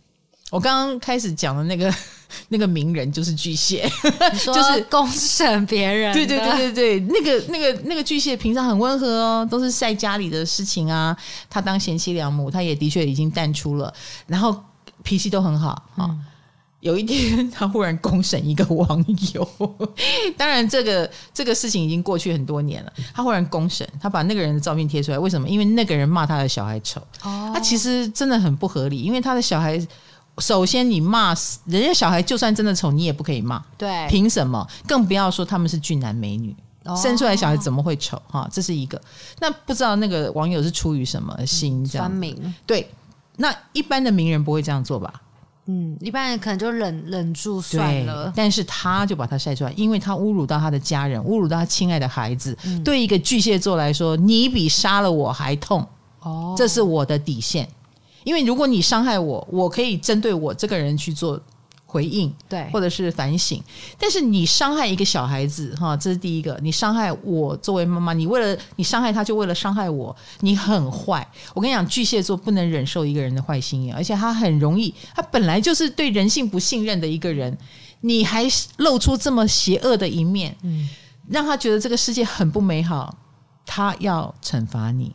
[0.50, 1.94] 我刚刚开始讲的那个
[2.50, 3.88] 那个名人就是巨蟹，
[4.44, 6.12] 就是公审别人。
[6.16, 11.16] 对对对对对，那个那个那个巨蟹平常很温和哦，都是晒家里的事情啊。
[11.48, 13.94] 他当贤妻良母，他也的确已经淡出了，
[14.26, 14.60] 然后
[15.04, 16.06] 脾气都很好啊。
[16.06, 16.26] 嗯、
[16.82, 19.48] 有一天，他忽然公审一个网友，
[20.38, 22.94] 当然这个这个事情已经过去很多年了。
[23.14, 25.48] 他忽然公审，他把那个人的照片贴出来，为什么？
[25.48, 27.02] 因为那个人骂他的小孩丑。
[27.24, 29.86] 哦，他其实真的很不合理，因为他的小孩。
[30.38, 31.36] 首先，你骂
[31.66, 33.62] 人家小孩，就算真的丑，你也不可以骂。
[33.78, 34.66] 对，凭什么？
[34.88, 38.22] 更不要说他们是俊男美女，哦、生出来小孩怎么会丑？
[38.26, 39.02] 哈，这是一个。
[39.42, 42.08] 那不知道那个网友是出于什么心这样？
[42.08, 42.56] 酸民。
[42.66, 42.90] 对，
[43.42, 45.14] 那一般的名人不会这样做吧？
[45.68, 48.34] 嗯，一般人可能就忍忍住算了。
[48.36, 52.58] 但是他就把他晒出来，因为他侮辱到他的家人，侮辱到他亲爱的孩子。
[52.66, 55.88] 嗯、对一个巨蟹座来说，你比杀了我还痛。
[56.22, 57.70] 哦，这是我的底线。
[58.26, 61.40] 因为如果你伤害我，我可以针对我这个人去做
[61.92, 63.60] 回应，对，或者是反省。
[63.98, 66.56] 但是你伤害一个小孩子，哈，这是第一个。
[66.62, 71.28] 你伤害我作为妈妈，你为了你伤害他，就为了伤害我，你很坏。
[71.56, 77.58] 我跟你讲，巨蟹座不能忍受一个人的坏心眼，而且他很容易，他本来就是对人性不信任的一个人，
[78.02, 78.46] 你还
[78.78, 80.88] 露出这么邪恶的一面，嗯，
[81.28, 83.18] 让他觉得这个世界很不美好，
[83.66, 85.12] 他要惩罚你。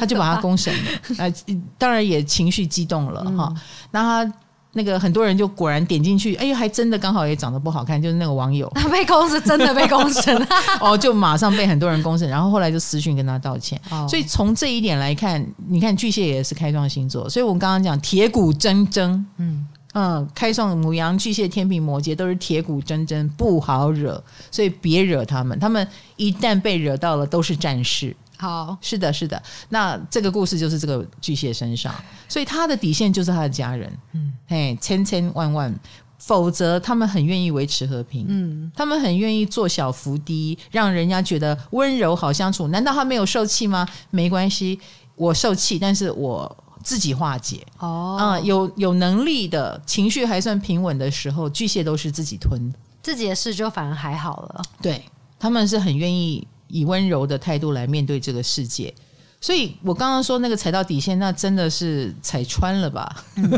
[0.00, 1.32] 他就把他公审了，呃，
[1.78, 3.54] 当然也情绪激动了哈。
[3.92, 4.34] 那他
[4.74, 10.48] 那个很多人就果然点进去，哎呦，还真的刚好也长得不好看，就是那个网友 他被公审，真的被公审，
[10.80, 13.80] 哦，就马上被很多人公审，然后后来就私讯跟他道歉。
[13.90, 24.20] 哦、所以从这一点来看，你看巨蟹也是开创星座，所以我们刚刚讲铁骨铮铮，嗯嗯，开创母羊、巨蟹、天秤、摩羯都是铁骨铮铮，不好惹，
[24.50, 28.14] 所以别惹他们，他们一旦被惹到了，都是战士。
[28.36, 29.40] 好，是的，是的。
[29.68, 31.94] 那这个故事就是这个巨蟹身上，
[32.28, 33.90] 所以他的底线就是他的家人。
[34.12, 35.72] 嗯，嘿，千千万万，
[36.18, 38.26] 否则他们很愿意维持和平。
[38.28, 42.68] 嗯，他们很愿意做小伏低，让人家觉得温柔好相处。
[42.68, 43.86] 难道他没有受气吗？
[44.10, 44.78] 没关系，
[45.14, 47.64] 我受气，但是我自己化解。
[47.78, 52.60] 哦，啊、嗯，有有能力的情绪还算平稳的时候，巨蟹都是自己吞，
[53.00, 54.62] 自己的事就反而还好了。
[54.82, 55.04] 对，
[55.38, 56.46] 他们是很愿意。
[56.74, 58.92] 以温柔的态度来面对这个世界，
[59.40, 63.24] 所以我刚刚说那个踩到底线，那真的是踩穿了吧？
[63.36, 63.48] 嗯、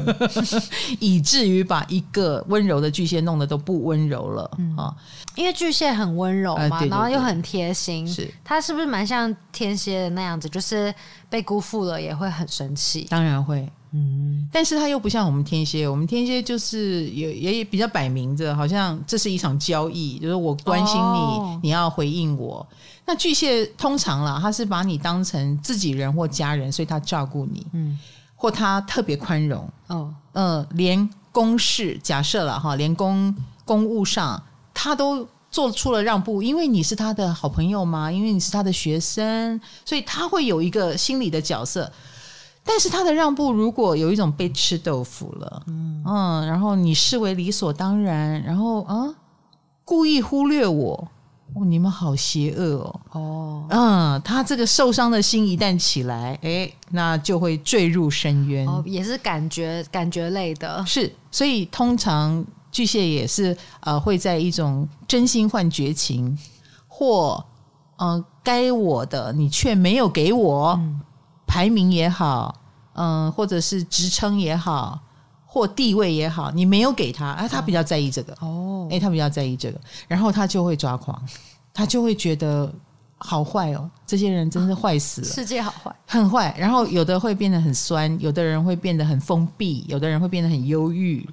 [1.01, 4.43] 以至于把一个温柔的巨蟹弄得都不温柔了
[4.77, 4.93] 啊！
[4.93, 4.95] 嗯、
[5.35, 10.47] 因为巨蟹很温柔嘛，呃、对对对，然后又很贴心，是他是不是蛮像天蝎的那样子？
[10.47, 10.95] 就是
[11.31, 13.67] 被辜负了也会很生气，当然会。
[13.97, 22.66] 嗯，但是他又不像我们天蝎，我们天蝎就是也也比较摆明着，好像这是一场交易，就是我关心你，哦、你要回应我。
[23.07, 27.99] 那巨蟹通常啦，他是把你当成自己人或家人，所以他照顾你，嗯，
[28.34, 33.34] 或他特别宽容，哦，嗯、呃，连公事假设了哈，连公
[33.64, 34.42] 公务上
[34.74, 41.90] 他都做出了让步，因为你是他的好朋友嘛，因为你是他的学生，所以他会有一个心理的角色。
[42.69, 49.14] 但是他的让步，如果有一种被吃豆腐了，嗯，嗯，然后你视为理所当然，然后啊，
[49.85, 51.09] 故意忽略我，
[51.55, 66.37] 哦，你们好邪恶哦，哦，嗯，他这个受伤的心一旦起来，哎，那就会坠入深渊，哦，也是感觉感觉类的，是，所以通常巨蟹也是呃会在一种真心换绝情，
[66.89, 67.43] 或
[67.99, 70.73] 嗯、呃，该我的你却没有给我。
[70.81, 71.01] 嗯
[71.47, 72.55] 排名也好，
[72.94, 74.99] 嗯、呃，或者是职称也好，
[75.44, 78.36] 或地位也好，你没有给他，啊，他比较在意这个。
[78.40, 81.20] 哦，哎，他比较在意这个，然后他就会抓狂，
[81.72, 82.72] 他就会觉得
[83.18, 86.55] 好坏哦，这些人真是坏死了，世界好坏，很坏。
[86.59, 91.26] 然后有的会变得很酸，有的人会变得很封闭，有的人会变得很忧郁。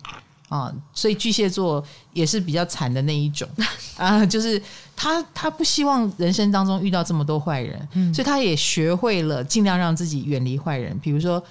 [0.53, 3.47] 啊，所以巨蟹座也是比较惨的那一种。
[3.97, 4.61] 啊，就是
[4.95, 10.95] 他他不希望人生当中遇到这么多坏人，嗯，所以他也学会了尽量让自己远离坏人。
[10.99, 11.43] 比如说，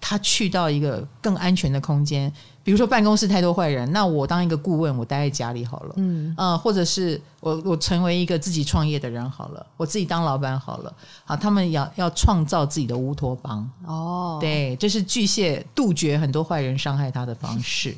[0.00, 2.32] 他去到一个更安全的空间，
[2.64, 10.92] 比如说办公室太多坏人，那我当一个顾问，我待在家里好了，嗯，啊，或者是我我成为一个自己创业的人好了，我自己当老板好了，
[11.24, 13.70] 好，他们要要创造自己的乌托邦。
[13.86, 17.96] 哦，对，这是巨蟹杜绝很多坏人伤害他的方式。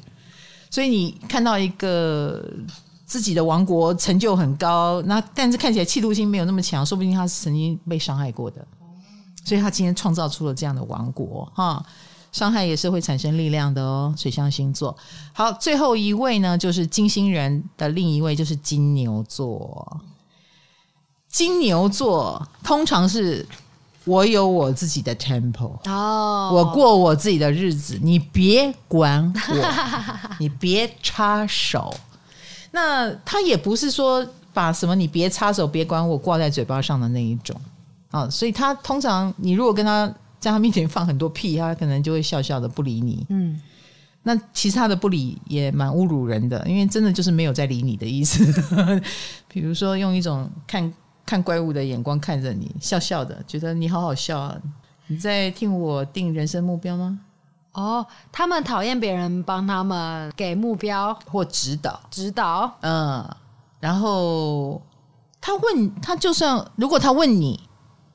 [0.72, 2.42] 所以你看到一个
[3.04, 8.66] 自己的王国成就很高，那但是看起来企图心没有那么强，说不定他是曾经被伤害过的，
[9.44, 11.84] 所以他今天创造出了这样的王国哈。
[12.32, 14.14] 伤害也是会产生力量的哦。
[14.16, 14.96] 水象星座，
[15.34, 20.00] 好，最后一位呢，就是金星人的另一位就是金牛座。
[21.28, 23.46] 金牛座通常是。
[24.04, 29.72] 我有我自己的 tempo 哦，我过我自己的日子，你别管我，
[30.40, 31.94] 你别插手。
[32.72, 37.54] 那他也不是说把什么你别插手、别管我挂在嘴巴上的那一种
[38.10, 43.24] 啊，所以他通常你如果跟他在他面前放很多屁，他可能就会笑笑的不理你。
[43.28, 43.60] 嗯，
[44.24, 48.44] 那其实他的不理也蛮侮辱人的，因为真的就是没有在理你的意思。
[49.46, 50.92] 比如说用一种看。
[51.24, 54.56] 看怪物的眼光看着你，笑笑的，觉得你好好笑啊！
[55.06, 57.18] 你在听我定人生目标吗？
[57.72, 62.70] 哦，他们讨厌别人帮他们给目标或指导，指导。
[62.80, 63.26] 嗯，
[63.80, 64.80] 然后
[65.40, 67.58] 他问他，就算如果他问你，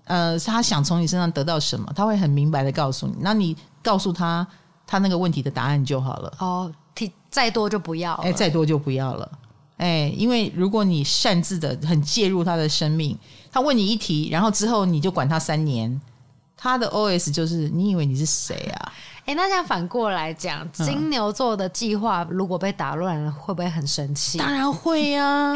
[0.05, 3.16] 呃，他想从你身上得到什么，他会很明白的告诉你。
[3.20, 4.45] 那你告诉他
[4.86, 6.34] 他那个问题的答案就好了。
[6.39, 9.32] 哦，提再多就不要，哎，再多就不要了。
[9.78, 13.17] 哎，因为如果你擅自的很介入他的生命，
[13.51, 16.01] 他问你一题，然后之后你就管他三年，
[16.57, 18.91] 他的 OS 就是你以为你是谁啊？
[19.25, 24.38] 哎，那这样反过来讲，金牛座的计划如果被打乱了，会不会很生气？
[24.38, 25.55] 当然会呀、啊。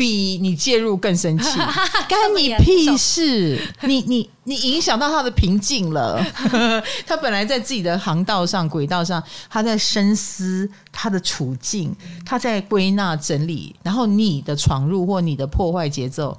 [0.00, 1.58] 比你介入更生气，
[2.08, 3.60] 干你屁事！
[3.84, 6.24] 你你你影响到他的平静了。
[7.06, 11.94] 他本来在自己的航道上、轨道上，他在深思他的处境，
[12.24, 13.76] 他在归纳整理。
[13.82, 16.34] 然后你的闯入或你的破坏节奏，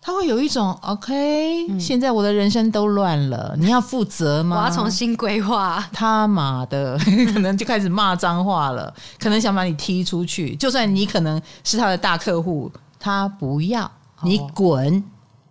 [0.00, 4.56] 他会有一种 OK，、嗯、现在我的人生都乱了，你要负责吗？
[4.56, 5.86] 我要重新规划。
[5.92, 6.98] 他妈的，
[7.34, 10.56] 可能就开始骂脏话了，可能想把你踢出去。
[10.56, 12.72] 就算你可能是他的大客户，
[13.06, 13.88] 他不要
[14.22, 15.04] 你滚，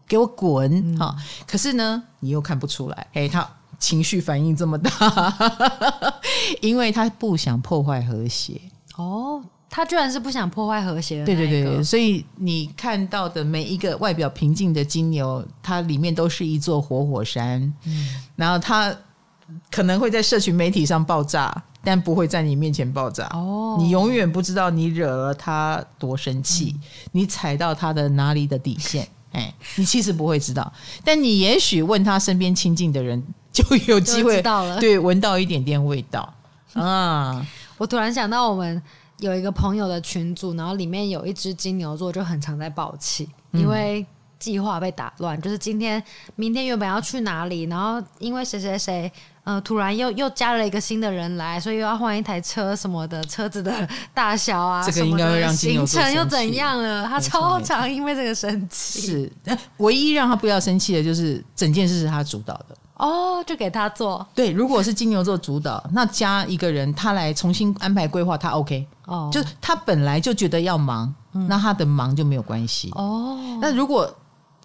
[0.06, 1.24] 给我滚哈、嗯。
[1.48, 3.50] 可是呢，你又看不出来，哎，他
[3.80, 4.92] 情绪反应这么大，
[6.60, 8.60] 因为他不想破坏和谐。
[8.98, 9.42] 哦。
[9.70, 17.62] 他居然是不想破坏和谐的，对对对，所以你看到的每一个外表平静的金牛，它里面都是一座活火山。
[17.86, 18.94] 嗯，然后他
[19.72, 23.28] 可能会在社群媒体上爆炸，但不会在你面前爆炸。
[23.34, 26.82] 哦，你永远不知道你惹了他多生气，嗯，
[27.12, 29.08] 你踩到他的哪里的底线。
[29.32, 30.74] 哎，你其实不会知道，
[31.04, 36.34] 但你也许问他身边亲近的人，就有机会到了，对，闻到一点点味道
[36.74, 37.46] 啊。
[37.78, 38.82] 我突然想到我们。
[39.20, 44.06] 有一个朋友的群组，然后里面有一只金牛座就很常在爆气，因为
[44.38, 45.42] 计划被打乱。
[45.42, 46.04] 就是今天、
[46.36, 49.10] 明天原本要去哪里，然后因为谁谁谁，
[49.46, 57.08] 呃，突然又又加了一个新的人来，所以又要换一台车什么的，车子的大小啊， 这个应该会让行程又怎样了？
[57.08, 59.02] 他超常因为这个生气。
[59.02, 59.32] 是，
[59.78, 62.76] 唯一让他不要生气的就是整件事是他主导的。
[62.96, 64.26] 哦，就给他做。
[64.34, 68.88] 对，如果是金牛座主导，那加一个人，他来重新安排规划，他 OK。
[69.06, 72.90] 哦，就是他本来就觉得要忙，嗯，那他的忙就没有关系。
[72.96, 74.12] 哦，那如果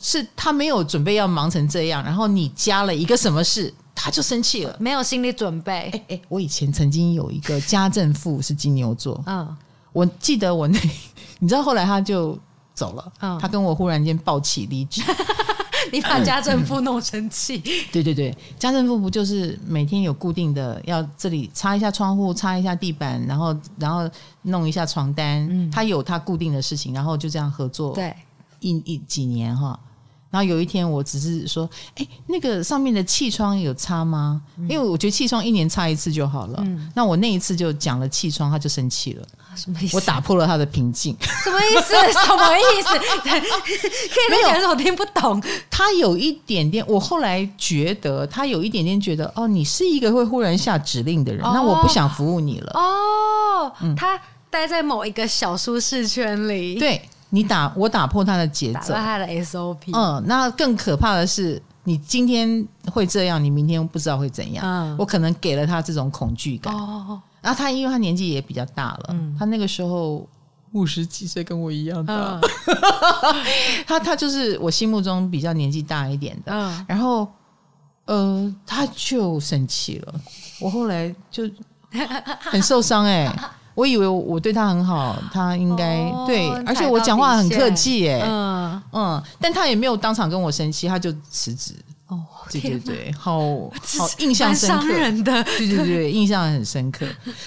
[0.01, 5.90] 是他没有准备要忙成这样，然后你加了一个什么事，他就生气了，没有心理准备。
[5.92, 9.57] 哎哎，我以前曾经有一个家政妇是金牛座，嗯，
[9.92, 10.78] 我记得我那，
[11.38, 12.38] 你知道后来他就
[12.72, 15.03] 走了，嗯，他跟我忽然间抱起离职。
[15.92, 17.59] 你把家政妇弄生气？
[17.90, 24.09] 对对对，家政妇不就是每天有固定的要这里擦一下窗户，擦一下地板，然后然后
[24.42, 25.46] 弄一下床单。
[25.51, 27.94] 嗯，他有他固定的事情，然后就这样合作。
[27.94, 28.14] 对，
[28.61, 29.78] 一一几年哈。
[30.31, 34.41] 然后有一天，我只是说，哎，那个上面的气窗有擦吗？
[34.68, 36.62] 因为我觉得气窗一年擦一次就好了。
[36.64, 39.26] 嗯，那我那一次就讲了气窗，他就生气了。
[39.57, 39.97] 什么意思？
[39.97, 41.16] 我打破了他的平静。
[41.43, 41.93] 什么意思？
[42.24, 42.89] 什么意思？
[43.26, 45.43] 可以没讲我听不懂。
[45.68, 52.70] 他有一点点，我后来觉得他有一点点觉得，哦，你是一个会忽然下指令的人，哦、那我不想服务你了。
[52.74, 54.16] 哦，嗯、他
[54.49, 56.78] 待在某一个小舒适圈里。
[56.78, 57.03] 对。
[57.31, 59.91] 你打我打破他的节奏，打破他的 SOP。
[59.93, 64.64] 嗯，那更可怕的是，你今天会这样，你明天不知道会怎样。
[64.66, 66.74] 嗯，我可能给了他这种恐惧感。
[66.74, 70.28] 哦，然后他因为他年纪也比较大了，嗯，他那个时候
[70.72, 72.14] 五十几岁，跟我一样大。
[72.14, 72.41] 嗯、
[73.87, 76.53] 他他就是我心目中比较年纪大一点的。
[76.53, 77.26] 嗯，然后
[78.07, 80.14] 呃，他就生气了。
[80.61, 81.49] 我后来就
[82.41, 83.41] 很受伤哎、欸。
[83.75, 91.75] 我以为我对他很好，他应该、哦、对，而且我讲话很客气哎，嗯嗯，但他也没有当场跟我生气，他就辞职。
[92.09, 97.07] 哦，对对对，好好印象深刻，的对对对，印象很深刻。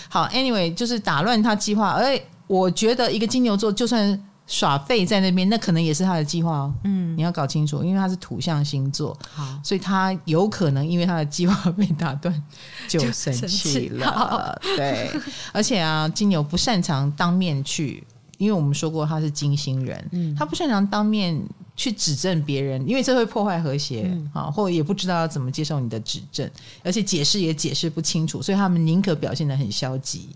[0.09, 4.19] 好，anyway，就是打乱他计划，而我觉得一个金牛座就算。
[4.53, 6.73] 耍废在那边，那可能也是他的计划哦。
[6.83, 12.31] 嗯，你要搞清楚，因为他是土象星座，好，所以他有可能因为他的计划被打断
[12.87, 14.61] 就生气了。
[14.77, 15.09] 对，
[15.51, 18.03] 而且啊，金牛不擅长当面去，
[18.37, 21.41] 因为我们说过他是金星人，嗯，他不擅长当面
[21.75, 26.47] 去指正别人，因为这会破坏和谐啊，嗯，或也不知道要怎么接受你的指正，
[26.83, 30.29] 而且解释也解释不清楚，所以他们宁可表现的很消极，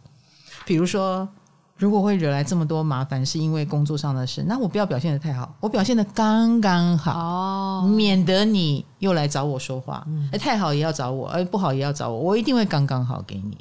[0.66, 1.30] 比如说。
[1.78, 10.04] 如果会惹来这么多麻烦，是因为工作上的事，那我不要表现的太好，我表现的刚刚好，哦，免得你又来找我说话。
[10.08, 13.58] 嗯，哎，太好也要找我，哎，不好也要找我，我一定会刚刚好给你。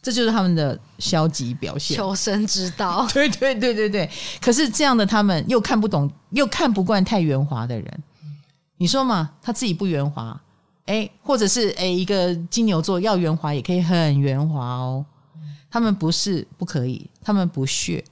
[0.00, 3.06] 这就是他们的消极表现，求生之道。
[3.12, 4.08] 对对对对对。
[4.40, 8.02] 可是这样的他们又看不懂，又看不惯太圆滑的人。
[8.76, 10.40] 你说嘛，他自己不圆滑，
[10.86, 15.04] 哎，或者是哎，一个金牛座要圆滑也可以很圆滑哦。
[15.70, 18.04] 他们不是不可以，他们不屑。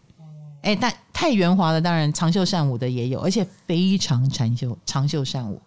[0.62, 5.60] 哎，但太圆滑的，当然长袖善舞的也有，而且非常长袖长袖善舞。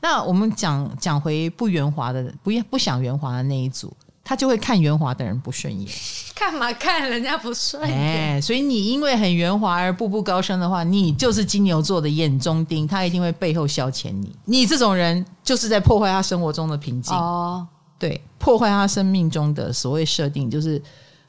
[0.00, 3.92] 那我们讲讲回不圆滑的，不不想圆滑的那一组，
[4.22, 5.90] 他就会看圆滑的人不顺眼。
[6.36, 7.98] 干嘛看人家不顺眼？
[7.98, 14.32] 哎，所以你因为很圆滑而步步高升的话，你就是金牛座的眼中钉，他一定会背后消遣你。
[14.44, 17.12] 你这种人就是在破坏他生活中的平静。
[17.12, 17.66] 哦，
[17.98, 20.80] 对，破坏他生命中的所谓设定，就是。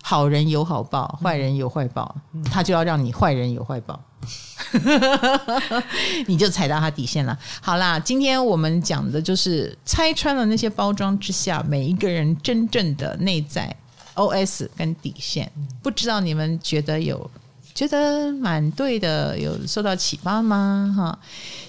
[0.07, 3.99] 好人有好报，坏人有坏报，嗯，他就要让你坏人有坏报，
[6.27, 7.35] 你就踩到他底线了。
[7.59, 13.75] 好啦，今天我们讲的就是拆穿了那些包装之下每一个人真正的内在
[14.13, 15.51] OS 跟底线。
[15.81, 17.27] 不知道你们觉得有
[17.73, 20.93] 觉得蛮对的，有受到启发吗？
[20.95, 21.17] 哈，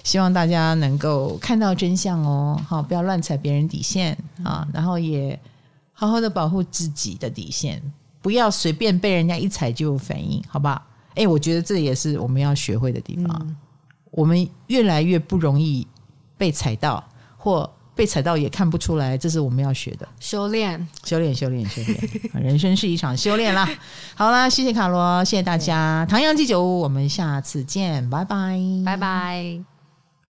[0.03, 4.15] 希望大家能够看到真相哦，好，不要乱踩别人底线。
[4.43, 5.39] 啊，然后也
[5.91, 7.81] 好好的保护自己的底线，
[8.21, 10.81] 不要随便被人家一踩就有反应，好不好？
[11.15, 13.55] 哎，我觉得这也是我们要学会的地方，嗯、
[14.11, 15.87] 我们越来越不容易
[16.37, 17.03] 被踩到，
[17.37, 17.69] 或。
[17.97, 21.99] 被踩到也看不出来，这是我们要学的修炼，修炼，修炼，修炼。
[22.45, 23.67] 人生是一场修炼啦。
[24.13, 26.05] 好啦，谢谢卡罗，谢谢大家。
[26.07, 29.76] 唐阳鸡酒屋，我们下次见，拜拜，拜拜。